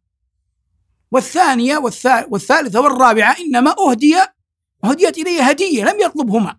[1.12, 4.16] والثانية والثا- والثالثة والرابعة إنما أهدي
[4.84, 6.58] أهديت إليه هدية لم يطلبهما.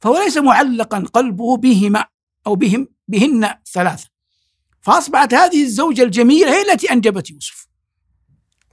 [0.00, 2.04] فهو ليس معلقا قلبه بهما
[2.46, 4.08] أو بهم بهن ثلاثة.
[4.80, 7.69] فأصبحت هذه الزوجة الجميلة هي التي أنجبت يوسف.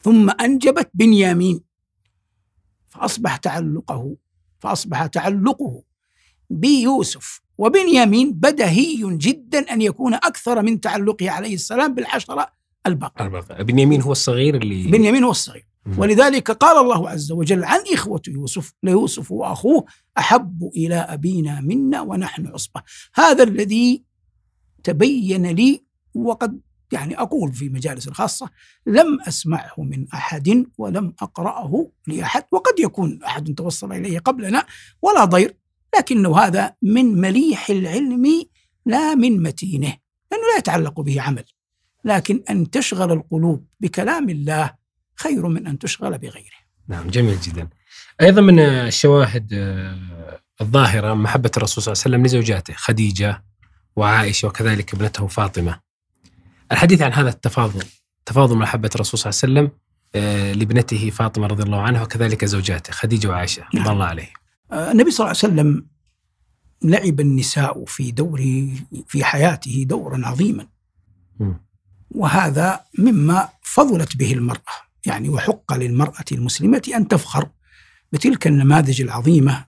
[0.07, 1.61] ثم أنجبت بنيامين
[2.89, 4.15] فأصبح تعلقه
[4.59, 5.83] فأصبح تعلقه
[6.49, 7.41] بيوسف.
[7.57, 12.47] وبنيامين بدهي جدا أن يكون أكثر من تعلقه عليه السلام بالعشرة
[12.85, 15.67] الباقي بنيامين هو الصغير اللي بنيامين هو الصغير.
[15.97, 19.85] ولذلك قال الله عز وجل عن إخوة يوسف ليوسف وأخوه
[20.17, 22.81] أحب إلى أبينا منا ونحن عصبة.
[23.15, 24.03] هذا الذي
[24.83, 28.49] تبين لي وقد يعني أقول في مجالس الخاصة
[28.85, 34.65] لم أسمعه من أحد ولم أقرأه لأحد وقد يكون أحد توصل إليه قبلنا
[35.01, 35.57] ولا ضير
[35.97, 38.45] لكنه هذا من مليح العلم
[38.85, 39.97] لا من متينه
[40.31, 41.43] لأنه لا يتعلق به عمل.
[42.05, 44.73] لكن أن تشغل القلوب بكلام الله
[45.15, 46.57] خير من أن تشغل بغيره.
[46.87, 47.69] نعم جميل جدا.
[48.21, 53.43] أيضا من الشواهد آه، الظاهرة محبة الرسول صلى الله عليه وسلم لزوجاته خديجة
[53.95, 55.79] وعائشة وكذلك ابنته فاطمة.
[56.71, 57.83] الحديث عن هذا التفاضل
[58.25, 59.79] تفاضل محبه الرسول صلى الله عليه وسلم
[60.15, 63.93] آه، لابنته فاطمة رضي الله عنها وكذلك زوجاته خديجة وعائشة رضي نعم.
[63.93, 64.29] الله عليه.
[64.71, 65.85] آه، النبي صلى الله عليه وسلم
[66.83, 68.67] لعب النساء في دوره
[69.07, 70.67] في حياته دورا عظيما.
[72.11, 77.49] وهذا مما فضلت به المرأة يعني وحق للمرأة المسلمة أن تفخر
[78.11, 79.65] بتلك النماذج العظيمة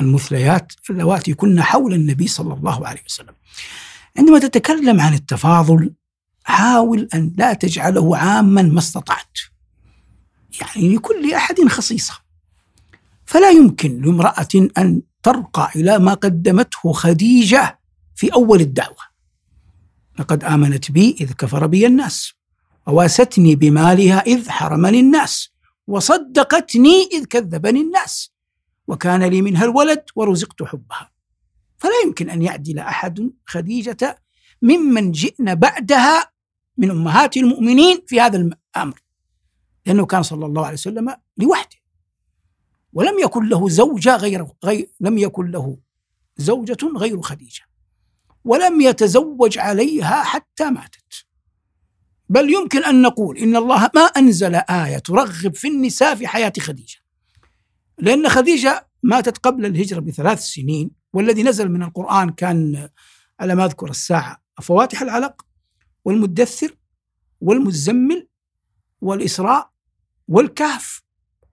[0.00, 3.34] المثليات اللواتي كن حول النبي صلى الله عليه وسلم
[4.18, 5.94] عندما تتكلم عن التفاضل
[6.44, 9.38] حاول أن لا تجعله عاما ما استطعت.
[10.60, 12.14] يعني لكل أحد خصيصة.
[13.26, 17.80] فلا يمكن لامرأة أن ترقى إلى ما قدمته خديجة
[18.14, 19.12] في أول الدعوة.
[20.18, 22.32] لقد آمنت بي إذ كفر بي الناس
[22.86, 25.52] وواستني بمالها إذ حرمني الناس
[25.86, 28.32] وصدقتني إذ كذبني الناس
[28.88, 31.10] وكان لي منها الولد ورزقت حبها.
[31.78, 34.22] فلا يمكن أن يعدل أحد خديجة
[34.62, 36.31] ممن جئن بعدها
[36.78, 39.00] من أمهات المؤمنين في هذا الأمر
[39.86, 41.76] لأنه كان صلى الله عليه وسلم لوحده.
[42.92, 45.78] ولم يكن له زوجة غير, غير لم يكن له
[46.36, 47.62] زوجة غير خديجة.
[48.44, 51.26] ولم يتزوج عليها حتى ماتت.
[52.28, 56.98] بل يمكن أن نقول إن الله ما أنزل آية ترغب في النساء في حياة خديجة.
[57.98, 62.88] لأن خديجة ماتت قبل الهجرة بثلاث سنين والذي نزل من القرآن كان
[63.40, 65.46] على ما أذكر الساعة فواتح العلق؟
[66.04, 66.76] والمدثر
[67.40, 68.28] والمزمل
[69.00, 69.72] والإسراء
[70.28, 71.02] والكهف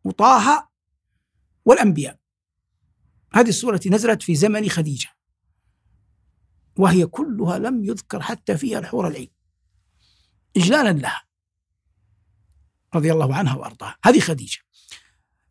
[0.03, 0.69] وطه
[1.65, 2.19] والأنبياء.
[3.33, 5.09] هذه السورة التي نزلت في زمن خديجة.
[6.77, 9.31] وهي كلها لم يذكر حتى فيها الحور العين.
[10.57, 11.23] إجلالا لها.
[12.95, 13.97] رضي الله عنها وأرضاها.
[14.03, 14.59] هذه خديجة.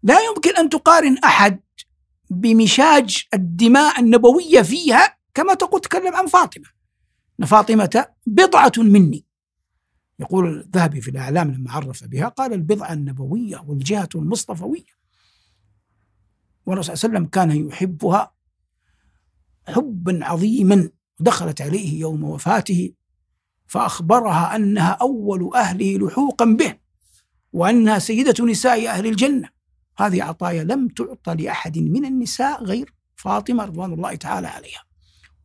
[0.03, 1.61] لا يمكن أن تقارن أحد
[2.31, 6.78] بمشاج الدماء النبوية فيها كما تقول تكلم عن فاطمة.
[7.41, 9.25] أن فاطمة بضعة مني.
[10.19, 14.99] يقول الذهبي في الأعلام لما عرف بها قال البضعة النبوية والجهة المصطفوية.
[16.67, 18.35] والرسول صلى الله عليه وسلم كان يحبها
[19.69, 22.93] حبا عظيما دخلت عليه يوم وفاته
[23.67, 26.75] فأخبرها أنها أول أهله لحوقا به
[27.53, 29.49] وأنها سيدة نساء أهل الجنة.
[29.99, 34.88] هذه عطايا لم تعطى لأحد من النساء غير فاطمة رضوان الله تعالى عليها.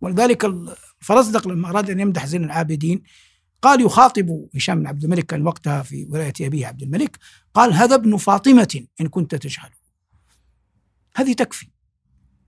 [0.03, 3.03] ولذلك الفرزدق لما أراد أن يمدح زين العابدين
[3.61, 7.17] قال يخاطب هشام بن عبد الملك كان وقتها في ولاية أبيه عبد الملك
[7.53, 9.83] قال هذا ابن فاطمة إن كنت تجهله
[11.15, 11.67] هذه تكفي.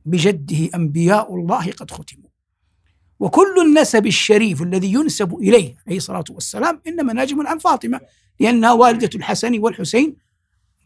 [0.06, 2.30] بجده أنبياء الله قد ختموا.
[3.20, 8.02] وكل النسب الشريف الذي ينسب إليه عليه الصلاة والسلام إنما ناجم عن فاطمة
[8.39, 10.15] لأنها والدة الحسن والحسين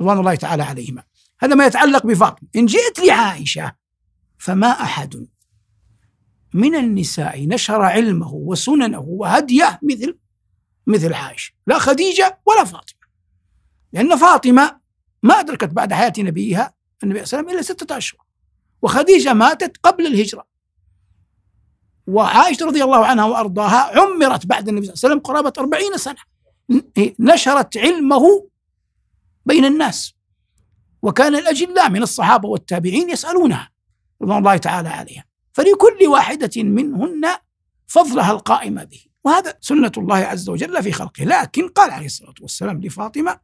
[0.02, 1.04] رضوان الله تعالى عليهما.
[1.40, 2.50] هذا ما يتعلق بفاطمة.
[2.56, 3.76] إن جئت لعائشة
[4.38, 5.28] فما أحد
[6.54, 10.18] من النساء نشر علمه وسننه وهديه مثل
[10.88, 11.54] مثل عائشة.
[11.68, 13.00] لا خديجة ولا فاطمة.
[13.94, 14.80] لأن فاطمة
[15.24, 18.22] ما أدركت بعد حياة نبيها النبي صلى الله عليه وسلم إلا ستة أشهر.
[18.82, 20.48] وخديجة ماتت قبل الهجرة.
[22.08, 26.18] وعائشة رضي الله عنها وأرضاها عمرت بعد النبي صلى الله عليه وسلم قرابة أربعين سنة.
[27.20, 28.50] نشرت علمه
[29.46, 30.14] بين الناس.
[31.02, 33.70] وكان الأجلاء من الصحابة والتابعين يسألونها
[34.22, 35.29] رضوان الله تعالى عليها.
[35.54, 37.26] فلكل واحدة منهن
[37.88, 39.00] فضلها القائمة به.
[39.24, 41.24] وهذا سنة الله عز وجل في خلقه.
[41.24, 43.40] لكن قال عليه الصلاة والسلام لفاطمة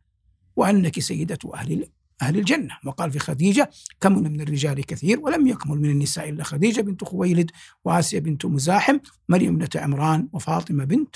[0.55, 1.87] وأنك سيدة أهل
[2.21, 2.77] أهل الجنة.
[2.85, 3.69] وقال في خديجة
[4.01, 7.51] كمن من الرجال كثير ولم يكمل من النساء إلا خديجة بنت خويلد
[7.85, 11.15] وآسيا بنت مزاحم مريم بنت عمران وفاطمة بنت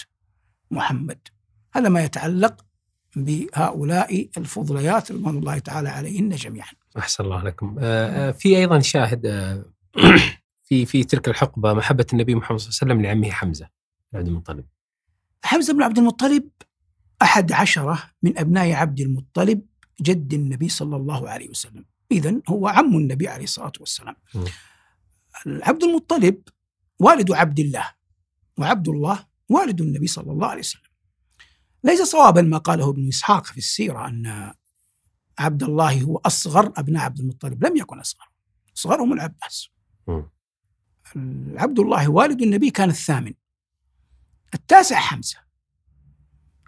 [0.71, 1.19] محمد.
[1.73, 2.65] هذا ما يتعلق
[3.15, 6.71] بهؤلاء الفضليات رضوان الله تعالى عليهن جميعا.
[6.97, 7.75] أحسن الله لكم.
[7.79, 9.65] آه، آه، في أيضا شاهد آه،
[10.69, 13.69] في في تلك الحقبة محبة النبي محمد صلى الله عليه وسلم لعمه حمزة
[14.11, 14.65] بن عبد المطلب.
[15.43, 16.49] حمزة بن عبد المطلب
[17.21, 19.65] أحد عشرة من أبناء عبد المطلب
[20.01, 21.85] جد النبي صلى الله عليه وسلم.
[22.11, 24.15] إذا هو عم النبي عليه الصلاة والسلام.
[25.45, 26.41] عبد المطلب
[26.99, 27.93] والد عبد الله
[28.57, 30.89] وعبد الله والد النبي صلى الله عليه وسلم.
[31.83, 34.53] ليس صوابا ما قاله ابن إسحاق في السيرة أن
[35.39, 37.65] عبد الله هو أصغر أبناء عبد المطلب.
[37.65, 38.31] لم يكن أصغر.
[38.77, 39.69] أصغرهم العباس.
[41.55, 43.33] عبد الله والد النبي كان الثامن.
[44.53, 45.37] التاسع حمزة.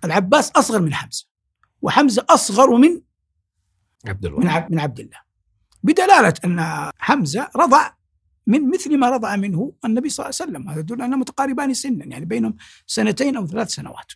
[0.03, 1.25] العباس أصغر من حمزة.
[1.81, 3.01] وحمزة أصغر من
[4.07, 5.17] عبد من الله عبد من عبد الله.
[5.83, 7.93] بدلالة أن حمزة رضع
[8.47, 10.69] من مثل ما رضع منه النبي صلى الله عليه وسلم.
[10.69, 12.55] هذا يدل أنهم متقاربان سنا يعني بينهم
[12.87, 14.11] سنتين أو ثلاث سنوات.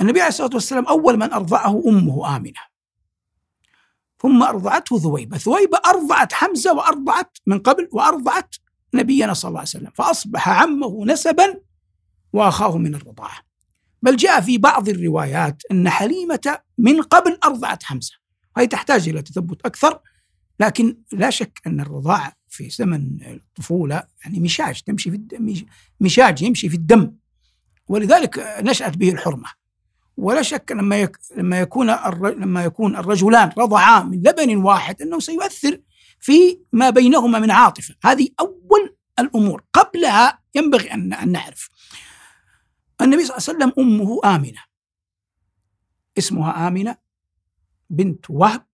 [0.00, 2.60] النبي عليه الصلاة والسلام أول من أرضعه أمه آمنة.
[4.18, 8.54] ثم أرضعته ثويبه ثويبه أرضعت حمزة وأرضعت من قبل وأرضعت
[8.96, 9.90] نبينا صلى الله عليه وسلم.
[9.94, 11.60] فأصبح عمه نسبا
[12.32, 13.38] وأخاه من الرضاعة.
[14.02, 18.14] بل جاء في بعض الروايات أن حليمة من قبل أرضعت حمزة.
[18.56, 19.98] وهي تحتاج إلى تثبت أكثر
[20.60, 25.54] لكن لا شك أن الرضاعه في زمن الطفولة يعني مشاج تمشي في الدم
[26.00, 27.12] مشاج يمشي في الدم.
[27.88, 29.48] ولذلك نشأت به الحرمة.
[30.16, 31.90] ولا شك لما لما يكون.
[32.22, 35.80] لما يكون الرجلان رضعا من لبن واحد أنه سيؤثر
[36.26, 41.70] في ما بينهما من عاطفة، هذه أول الأمور، قبلها ينبغي ان نعرف.
[43.00, 44.62] النبي صلى الله عليه وسلم أمه آمنة.
[46.18, 46.96] اسمها آمنة
[47.90, 48.66] بنت وهب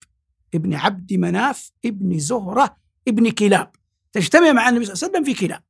[0.54, 2.76] ابن عبد مناف ابن زهرة
[3.08, 3.70] ابن كلاب.
[4.12, 5.62] تجتمع مع النبي صلى الله عليه وسلم في كلاب.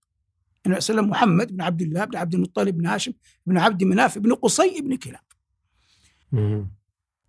[0.66, 3.12] النبي صلى الله عليه وسلم محمد بن عبد الله بن عبد المطلب بن هاشم
[3.46, 5.24] بن عبد مناف بن قصي بن كلاب.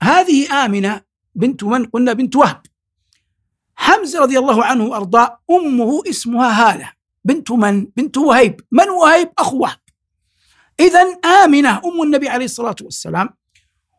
[0.01, 1.01] هذه آمنة
[1.35, 2.61] بنت من قلنا بنت وهب
[3.75, 6.93] حمزة رضي الله عنه وأرضاه أمه اسمها هالة
[7.25, 8.61] بنت من؟ بنت وهيب.
[8.71, 9.79] من وهيب؟ أخو وهب.
[10.79, 13.29] إذا آمنة أم النبي عليه الصلاة والسلام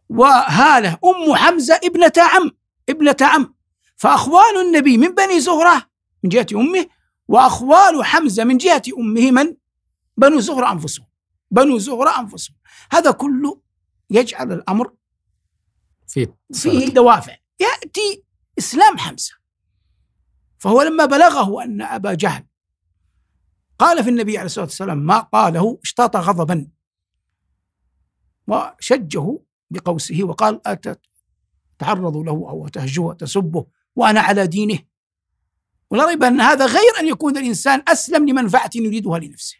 [0.09, 2.51] وهالة أم حمزة ابنة عم
[2.89, 3.55] ابنة عم.
[3.97, 5.91] فأخوال النبي من بني زهرة
[6.25, 6.87] من جهة أمه
[7.29, 9.57] وأخوال حمزة من جهة أمه من؟
[10.16, 11.07] بنو زهرة أنفسهم.
[11.51, 12.57] بنو زهرة أنفسهم.
[12.93, 13.61] هذا كله
[14.11, 14.93] يجعل الأمر
[16.07, 17.37] في فيه دوافع.
[17.61, 18.22] يأتي
[18.59, 19.43] إسلام حمزة.
[20.65, 22.47] فهو لما بلغه أن أبا جهل
[23.79, 26.69] قال في النبي عليه الصلاة والسلام ما قاله اشتاط غضبا.
[28.49, 29.39] وشجه
[29.71, 34.79] بقوسه وقال أتتعرض له أو تهجوه تسبه وأنا على دينه.
[35.91, 39.57] ولا ريب أن هذا غير أن يكون الإنسان أسلم لمنفعة يريدها لنفسه.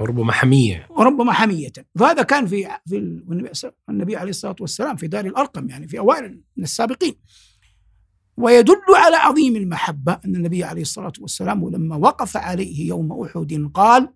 [0.00, 0.86] ربما حمية.
[0.90, 1.72] وربما حمية.
[2.00, 3.50] وهذا كان في في النبي-
[3.88, 7.14] النبي عليه الصلاة والسلام في دار الأرقم يعني في أوائل من السابقين.
[8.40, 14.12] ويدل على عظيم المحبة أن النبي عليه الصلاة والسلام لما وقف عليه يوم أحد قال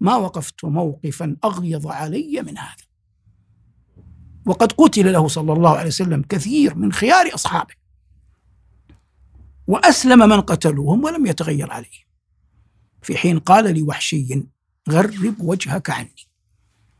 [0.00, 2.88] ما وقفت موقفا أغيظ علي من هذا.
[4.46, 7.74] وقد قتل له صلى الله عليه وسلم كثير من خيار أصحابه.
[9.66, 12.08] وأسلم من قتلوهم ولم يتغير عليه.
[13.02, 14.46] في حين قال لوحشي
[14.90, 16.28] غرب وجهك عني.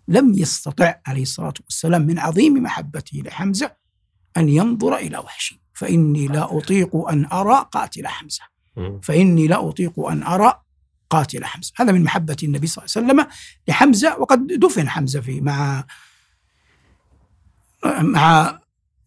[0.08, 3.76] لم يستطع عليه الصلاة والسلام من عظيم محبته لحمزة
[4.36, 5.67] أن ينظر إلى وحشي.
[5.78, 8.42] فإني لا أطيق أن أرى قاتل حمزة.
[9.02, 10.62] فإني لا أطيق أن أرى
[11.10, 11.72] قاتل حمزة.
[11.76, 13.32] هذا من محبة النبي صلى الله عليه وسلم
[13.68, 15.84] لحمزة وقد دفن حمزة في مع
[18.00, 18.58] مع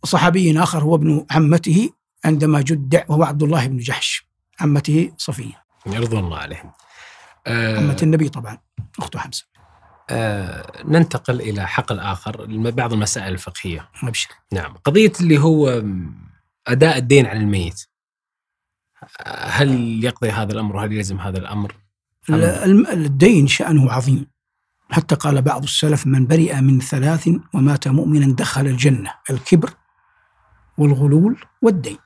[0.04, 1.90] صحابي آخر هو ابن عمته
[2.26, 4.28] عندما جدع وهو عبد الله بن جحش
[4.60, 5.64] عمته صفية.
[5.88, 6.72] رضوان الله عليهم.
[7.48, 8.58] آه عمة النبي طبعا
[9.00, 9.44] أخت حمزة.
[10.10, 13.90] آه ننتقل إلى حقل اخر بعض المسائل الفقهية.
[14.04, 15.84] أبشر نعم قضية اللي هو
[16.68, 17.86] أداء الدين على الميت.
[19.28, 21.76] هل يقضي هذا الأمر وهل يلزم هذا الأمر؟
[22.30, 24.32] الدين شأنه عظيم.
[24.91, 29.14] حتى قال بعض السلف من برئ من ثلاث ومات مؤمنا دخل الجنة.
[29.30, 29.74] الكبر
[30.78, 31.97] والغلول والدين.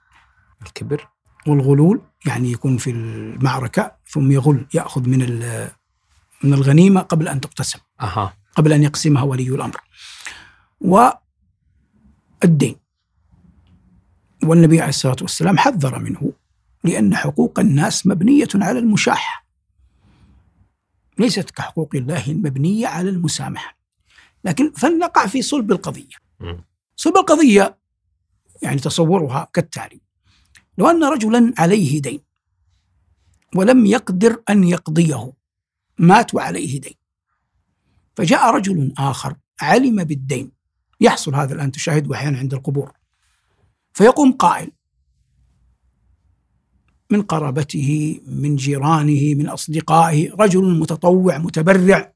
[0.62, 1.08] الكبر.
[1.48, 5.20] والغلول يعني يكون في المعركة ثم يغل يأخذ من
[6.44, 7.80] من الغنيمة قبل أن تقتسم.
[8.02, 8.34] أها.
[8.56, 9.82] قبل أن يقسمها ولي الأمر.
[10.82, 12.76] والدين.
[14.44, 16.34] والنبي عليه الصلاة والسلام حذر منه
[16.84, 19.46] لأن حقوق الناس مبنية على المشاحة
[21.20, 23.78] ليست كحقوق الله المبنية على المسامحة.
[24.44, 26.16] لكن فلنقع في صلب القضية.
[26.96, 27.78] صلب القضية
[28.62, 30.02] يعني تصورها كالتالي.
[30.78, 32.20] لو أن رجلا عليه دين
[33.56, 35.34] ولم يقدر أن يقضيه
[36.00, 36.96] مات وعليه دين.
[38.16, 40.52] فجاء رجل آخر علم بالدين.
[41.02, 42.92] يحصل هذا الآن تشاهده أحيانا عند القبور.
[43.96, 44.72] فيقوم قائل
[47.10, 52.14] من قرابته من جيرانه من أصدقائه رجل متطوع متبرع.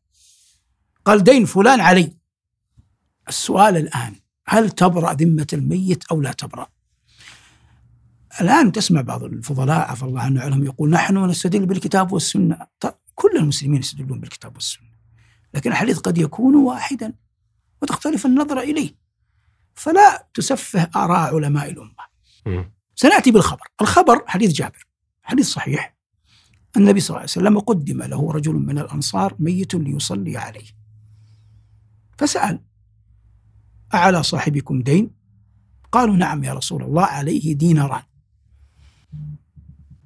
[1.06, 2.14] قال دين فلان علي.
[3.28, 4.16] السؤال الآن
[4.48, 6.68] هل تبرأ ذمة الميت أو لا تبرأ؟
[8.42, 12.68] الآن تسمع بعض الفضلاء عفى الله عنه عنهم يقول نحن نستدل بالكتاب والسنة.
[12.80, 14.90] طيب كل المسلمين يستدلون بالكتاب والسنة
[15.54, 17.14] لكن الحديث قد يكون واحدا
[17.82, 19.09] وتختلف النظرة إليه.
[19.80, 22.10] فلا تسفه آراء علماء الأمة.
[22.96, 23.68] سنأتي بالخبر.
[23.82, 24.88] الخبر حديث جابر
[25.24, 25.96] حديث صحيح.
[26.78, 30.68] النبي صلى الله عليه وسلم قدم له رجل من الأنصار ميت ليصلي عليه.
[32.18, 32.60] فسأل
[33.94, 35.12] أعلى صاحبكم دين؟
[35.92, 38.04] قالوا نعم يا رسول الله عليه ديناران.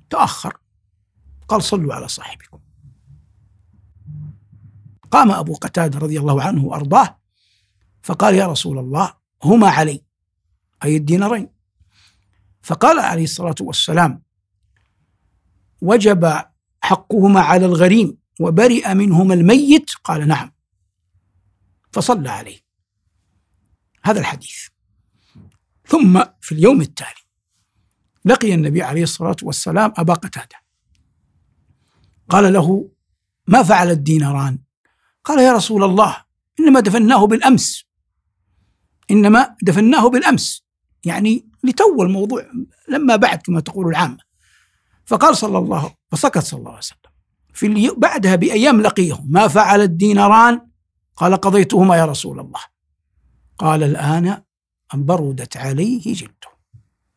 [0.10, 0.58] تأخر.
[1.48, 2.60] قال صلوا على صاحبكم.
[5.12, 7.20] قام أبو قتادة رضي الله عنه وأرضاه
[8.04, 10.04] فقال يا رسول الله هما علي
[10.84, 11.50] أي الدينارين.
[12.62, 14.24] فقال عليه الصلاة والسلام
[15.82, 16.42] وجب
[16.82, 20.52] حقهما على الغريم وبرئ منهما الميت؟ قال نعم.
[21.92, 22.60] فصلى عليه.
[24.04, 24.68] هذا الحديث.
[25.88, 27.24] ثم في اليوم التالي
[28.26, 30.56] لقي النبي عليه الصلاة والسلام أبا قتادة.
[32.30, 32.90] قال له
[33.48, 34.60] ما فعل الديناران؟
[35.24, 36.26] قال يا رسول الله
[36.60, 37.86] إنما دفناه بالأمس.
[39.12, 40.66] إنما دفناه بالأمس.
[41.06, 42.46] يعني لتو الموضوع
[42.90, 44.18] لما بعد كما تقول العامة.
[45.06, 46.98] فقال صلى الله فسكت صلى الله عليه وسلم.
[47.54, 47.96] في الي...
[47.98, 49.20] بعدها بأيام لقيه.
[49.26, 50.68] ما فعل الديناران؟
[51.16, 52.60] قال قضيتهما يا رسول الله.
[53.58, 54.44] قال الآن
[54.94, 56.54] بردت عليه جلده.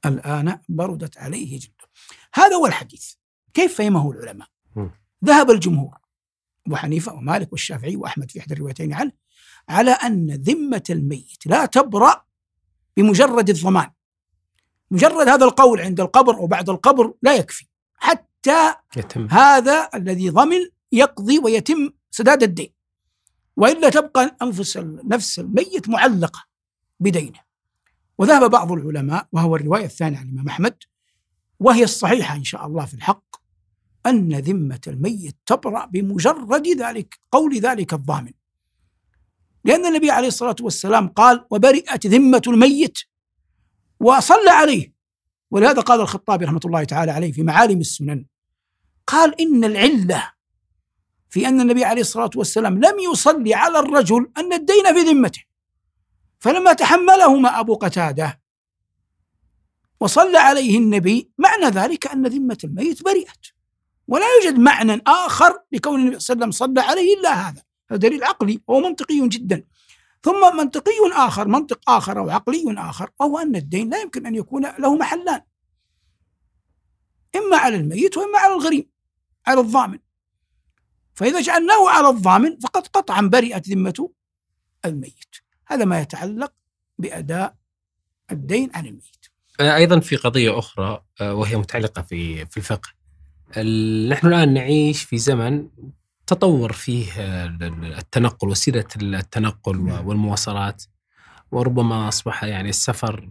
[0.06, 1.84] الآن بردت عليه جلده.
[2.34, 3.12] هذا هو الحديث.
[3.54, 4.48] كيف فهمه العلماء.
[5.24, 5.98] ذهب الجمهور.
[6.66, 9.12] أبو حنيفة ومالك والشافعي وأحمد في إحدى الروايتين عنه
[9.68, 12.24] على أن ذمة الميت لا تبرأ
[12.96, 13.90] بمجرد الضمان.
[14.90, 17.66] مجرد هذا القول عند القبر أو بعد القبر لا يكفي.
[17.94, 19.28] حتى يتم.
[19.30, 20.58] هذا الذي ضمن
[20.92, 22.72] يقضي ويتم سداد الدين.
[23.56, 26.44] وإلا تبقى انفس نفس الميت معلقة
[27.00, 27.46] بدينه.
[28.18, 30.74] وذهب بعض العلماء وهو الرواية الثانية عن الإمام أحمد
[31.60, 33.36] وهي الصحيحة إن شاء الله في الحق
[34.06, 38.32] أن ذمة الميت تبرأ بمجرد ذلك قول ذلك الضامن.
[39.66, 42.98] لأن النبي عليه الصلاة والسلام قال وبرئت ذمة الميت
[44.00, 44.94] وصلى عليه.
[45.50, 48.24] ولهذا قال الخطابي رحمة الله تعالى عليه في معالم السنن
[49.06, 50.32] قال إن العلة
[51.30, 55.42] في أن النبي عليه الصلاة والسلام لم يصلي على الرجل أن الدين في ذمته
[56.38, 58.40] فلما تحملهما أبو قتادة
[60.00, 63.46] وصلى عليه النبي معنى ذلك أن ذمة الميت برئت
[64.08, 67.62] ولا يوجد معنى آخر لكون النبي صلى الله عليه وسلم صلى عليه إلا هذا.
[67.90, 69.64] هذا دليل عقلي وهو منطقي جدا.
[70.22, 74.62] ثم منطقي آخر منطق آخر أو عقلي آخر وهو أن الدين لا يمكن أن يكون
[74.78, 75.40] له محلان.
[77.36, 78.88] إما على الميت وإما على الغريم
[79.46, 79.98] على الضامن.
[81.14, 84.10] فإذا جعلناه على الضامن فقد قطعا برئت ذمة
[84.84, 85.36] الميت.
[85.66, 86.52] هذا ما يتعلق
[86.98, 87.56] بأداء
[88.32, 89.26] الدين عن الميت.
[89.60, 92.88] أيضا في قضية أخرى آه، وهي متعلقة في في الفقه.
[93.56, 95.68] ال- نحن الآن نعيش في زمن
[96.26, 97.12] تطور فيه
[97.98, 100.06] التنقل وسيلة التنقل نعم.
[100.06, 100.84] والمواصلات
[101.50, 103.28] وربما أصبح يعني السفر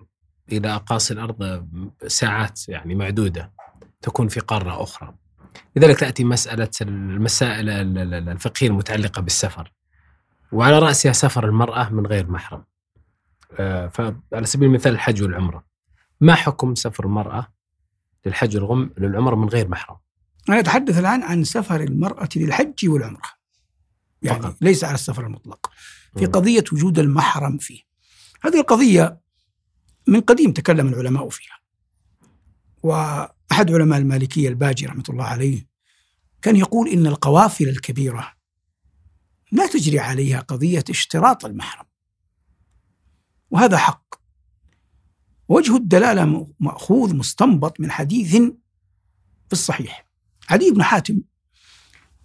[0.52, 1.68] إلى أقاصي الأرض
[2.08, 3.52] ساعات يعني معدودة
[4.02, 5.14] تكون في قارة أخرى.
[5.76, 9.74] لذلك تأتي مسألة المسائل ال- ال- الفقهية المتعلقة بالسفر.
[10.52, 12.64] وعلى رأسها سفر المرأة من غير محرم.
[13.60, 15.64] آه، فعلى سبيل المثال الحج والعمرة.
[16.22, 17.48] ما حكم سفر المرأة
[18.26, 19.98] للحج والغم للعمره من غير محرم؟
[20.50, 23.30] أنا أتحدث الآن عن سفر المرأة للحج والعمرة.
[24.22, 24.58] يعني فقط.
[24.62, 25.72] ليس على السفر المطلق.
[26.18, 26.26] في.
[26.26, 27.82] قضية وجود المحرم فيه.
[28.42, 29.22] هذه القضية
[30.08, 31.60] من قديم تكلم العلماء فيها.
[32.84, 35.68] وأحد علماء المالكية الباجي رحمة الله عليه
[36.42, 38.34] كان يقول إن القوافل الكبيرة
[39.52, 41.86] لا تجري عليها قضية اشتراط المحرم.
[43.52, 44.16] وهذا حق.
[45.48, 48.36] وجه الدلالة مأخوذ مستنبط من حديث
[49.48, 50.05] في الصحيح.
[50.50, 51.22] عدي بن حاتم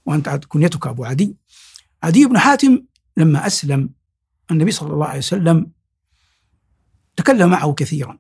[0.07, 1.37] وأنت كنيتك أبو عدي.
[2.03, 2.83] عدي بن حاتم
[3.17, 3.91] لما أسلم
[4.51, 5.73] النبي صلى الله عليه وسلم
[7.17, 8.19] تكلم معه كثيرا.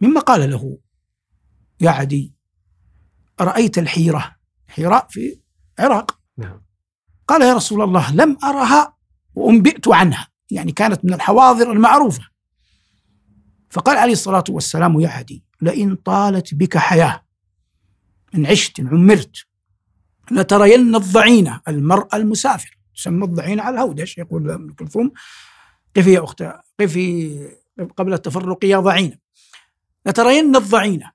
[0.00, 0.78] مما قال له
[1.80, 2.34] يا عدي
[3.40, 4.36] أرأيت الحيرة
[4.68, 5.40] حيراء في
[5.78, 6.62] العراق نعم.
[7.28, 8.96] قال يا رسول الله لم أرها
[9.34, 10.28] وأنبئت عنها.
[10.50, 12.28] يعني كانت من الحواضر المعروفة.
[13.70, 17.23] فقال عليه الصلاة والسلام يا عدي لئن طالت بك حياة
[18.34, 19.46] إن عشت إن عمرت
[20.30, 22.78] لترين الضعينة المرأة المسافر.
[22.96, 25.12] تسمى الضعينة على الهودج يقول ام كلثوم.
[25.96, 26.42] قفي يا أخت
[26.80, 27.48] قفي
[27.96, 29.18] قبل التفرق يا ضعينة
[30.06, 31.12] لترين الضعينة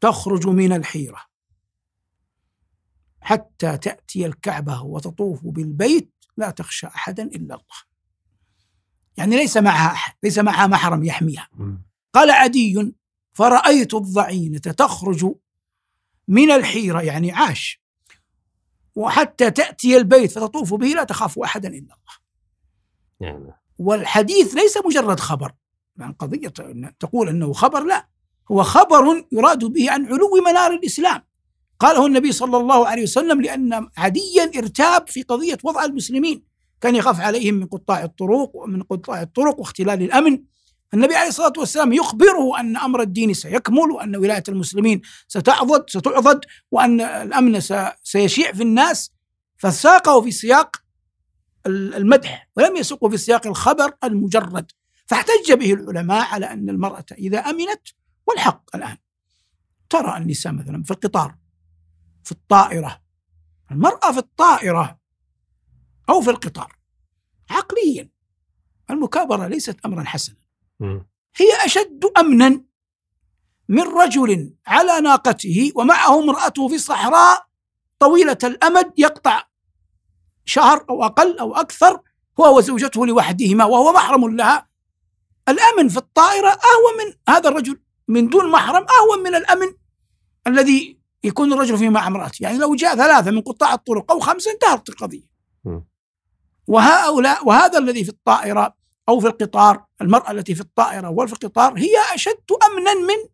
[0.00, 1.20] تخرج من الحيرة.
[3.20, 7.88] حتى تأتي الكعبة وتطوف بالبيت لا تخشى أحدا إلا الله.
[9.16, 11.48] يعني ليس معها أحد ليس معها محرم يحميها.
[12.12, 12.94] قال عدي
[13.32, 15.34] فرأيت الضعينة تخرج
[16.28, 17.82] من الحيرة يعني عاش.
[18.94, 22.18] وحتى تأتي البيت فتطوف به لا تخاف أحدا إلا الله.
[23.20, 25.52] يعني والحديث ليس مجرد خبر.
[25.96, 26.48] لأن قضية
[27.00, 28.08] تقول أنه خبر لا.
[28.52, 31.22] هو خبر يراد به عن علو منار الإسلام.
[31.78, 36.44] قاله النبي صلى الله عليه وسلم لأن عديا ارتاب في قضية وضع المسلمين.
[36.80, 40.44] كان يخاف عليهم من قطاع الطرق ومن قطاع الطرق واختلال الأمن.
[40.94, 47.00] النبي عليه الصلاة والسلام يخبره أن أمر الدين سيكمل وأن ولاية المسلمين ستعضد ستعضد وأن
[47.00, 47.60] الأمن
[48.02, 49.12] سيشيع في الناس.
[49.56, 50.76] فساقه في سياق
[51.66, 54.70] المدح ولم يسوقه في سياق الخبر المجرد.
[55.06, 57.88] فاحتج به العلماء على أن المرأة إذا أمنت
[58.26, 58.96] والحق الآن.
[59.90, 61.34] ترى النساء مثلا في القطار
[62.24, 63.02] في الطائرة
[63.70, 64.98] المرأة في الطائرة
[66.08, 66.78] أو في القطار.
[67.50, 68.08] عقليا
[68.90, 70.37] المكابرة ليست أمرا حسنا.
[71.36, 72.64] هي أشد أمنا
[73.68, 77.46] من رجل على ناقته ومعه امرأته في الصحراء
[77.98, 79.42] طويلة الأمد يقطع
[80.44, 82.00] شهر أو أقل أو أكثر
[82.40, 84.68] هو وزوجته لوحدهما وهو محرم لها.
[85.48, 89.74] الأمن في الطائرة أهون من هذا الرجل من دون محرم أهون من الأمن
[90.46, 92.42] الذي يكون الرجل فيه مع امرأته.
[92.42, 95.28] يعني لو جاء ثلاثة من قطاع الطرق أو خمسة انتهت القضية.
[96.66, 98.77] وهؤلاء وهذا الذي في الطائرة
[99.08, 103.30] أو في القطار المرأة التي في الطائرة وفي القطار هي أشد أمنا من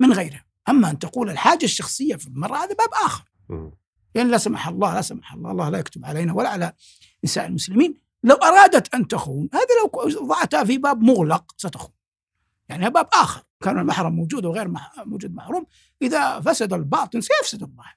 [0.00, 0.44] من غيرها.
[0.68, 3.24] أما أن تقول الحاجة الشخصية في المرأة هذا باب آخر.
[3.48, 3.72] لأن
[4.14, 6.72] يعني لا سمح الله لا سمح الله الله لا يكتب علينا ولا على
[7.24, 7.94] نساء المسلمين.
[8.22, 11.92] لو أرادت أن تخون هذا لو ضعتها في باب مغلق ستخون.
[12.68, 13.42] يعني باب آخر.
[13.60, 14.74] كان المحرم موجود وغير
[15.06, 15.66] موجود محروم.
[16.02, 17.94] إذا فسد الباطن سيفسد الظاهر.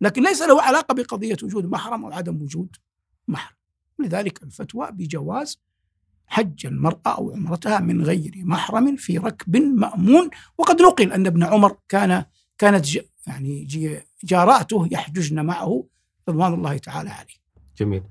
[0.00, 2.76] لكن ليس له علاقة بقضية وجود محرم أو عدم وجود
[3.28, 3.56] محرم.
[3.98, 5.58] لذلك الفتوى بجواز
[6.26, 11.76] حج المرأة أو عمرتها من غير محرم في ركب مأمون وقد نقل أن ابن عمر
[11.88, 12.24] كان
[12.58, 12.86] كانت
[13.26, 13.68] يعني
[14.24, 15.84] جاراته يحججن معه
[16.28, 17.34] رضوان الله تعالى عليه.
[17.78, 18.02] جميل.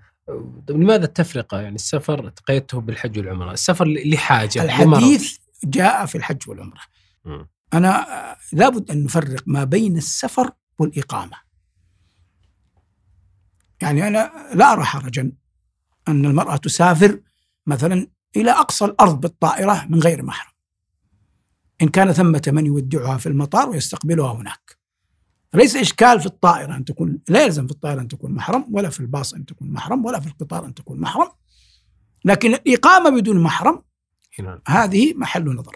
[0.68, 6.82] طيب لماذا التفرقة يعني السفر تقيدته بالحج والعمرة السفر لحاجة الحديث جاء في الحج والعمرة
[7.26, 7.46] م.
[7.74, 8.06] أنا
[8.54, 11.38] لابد أن نفرق ما بين السفر والإقامة
[13.82, 15.32] يعني أنا لا أرى حرجا
[16.08, 17.20] أن المرأة تسافر
[17.66, 20.54] مثلا إلى أقصى الأرض بالطائرة من غير محرم.
[21.82, 24.78] إن كان ثمة من يودعها في المطار ويستقبلها هناك.
[25.54, 29.00] ليس إشكال في الطائرة أن تكون لا يلزم في الطائرة أن تكون محرم ولا في
[29.00, 31.28] الباص أن تكون محرم ولا في القطار أن تكون محرم.
[32.26, 33.82] لكن الإقامة بدون محرم
[34.68, 35.76] هذه محل نظر.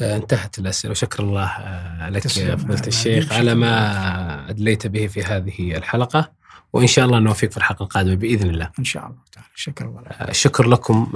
[0.00, 0.90] آه، انتهت الأسئلة.
[0.90, 6.32] وشكر الله آه، لك يا فضيلة الشيخ على ما أدليت به في هذه الحلقة.
[6.72, 8.70] وإن شاء الله نوفيك في الحلقة القادمة بإذن الله.
[8.78, 9.48] إن شاء الله تعالى.
[9.54, 11.10] شكرا الله آه، شكر لكم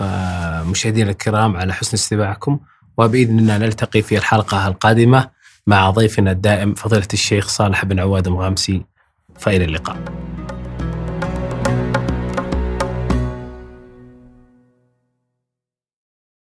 [0.71, 2.61] مشاهدينا الكرام على حسن استماعكم
[2.99, 5.31] وبإذن الله نلتقي في الحلقة القادمة
[5.67, 8.83] مع ضيفنا الدائم فضيلة الشيخ صالح بن عواد المغامسي
[9.39, 9.97] فإلى اللقاء.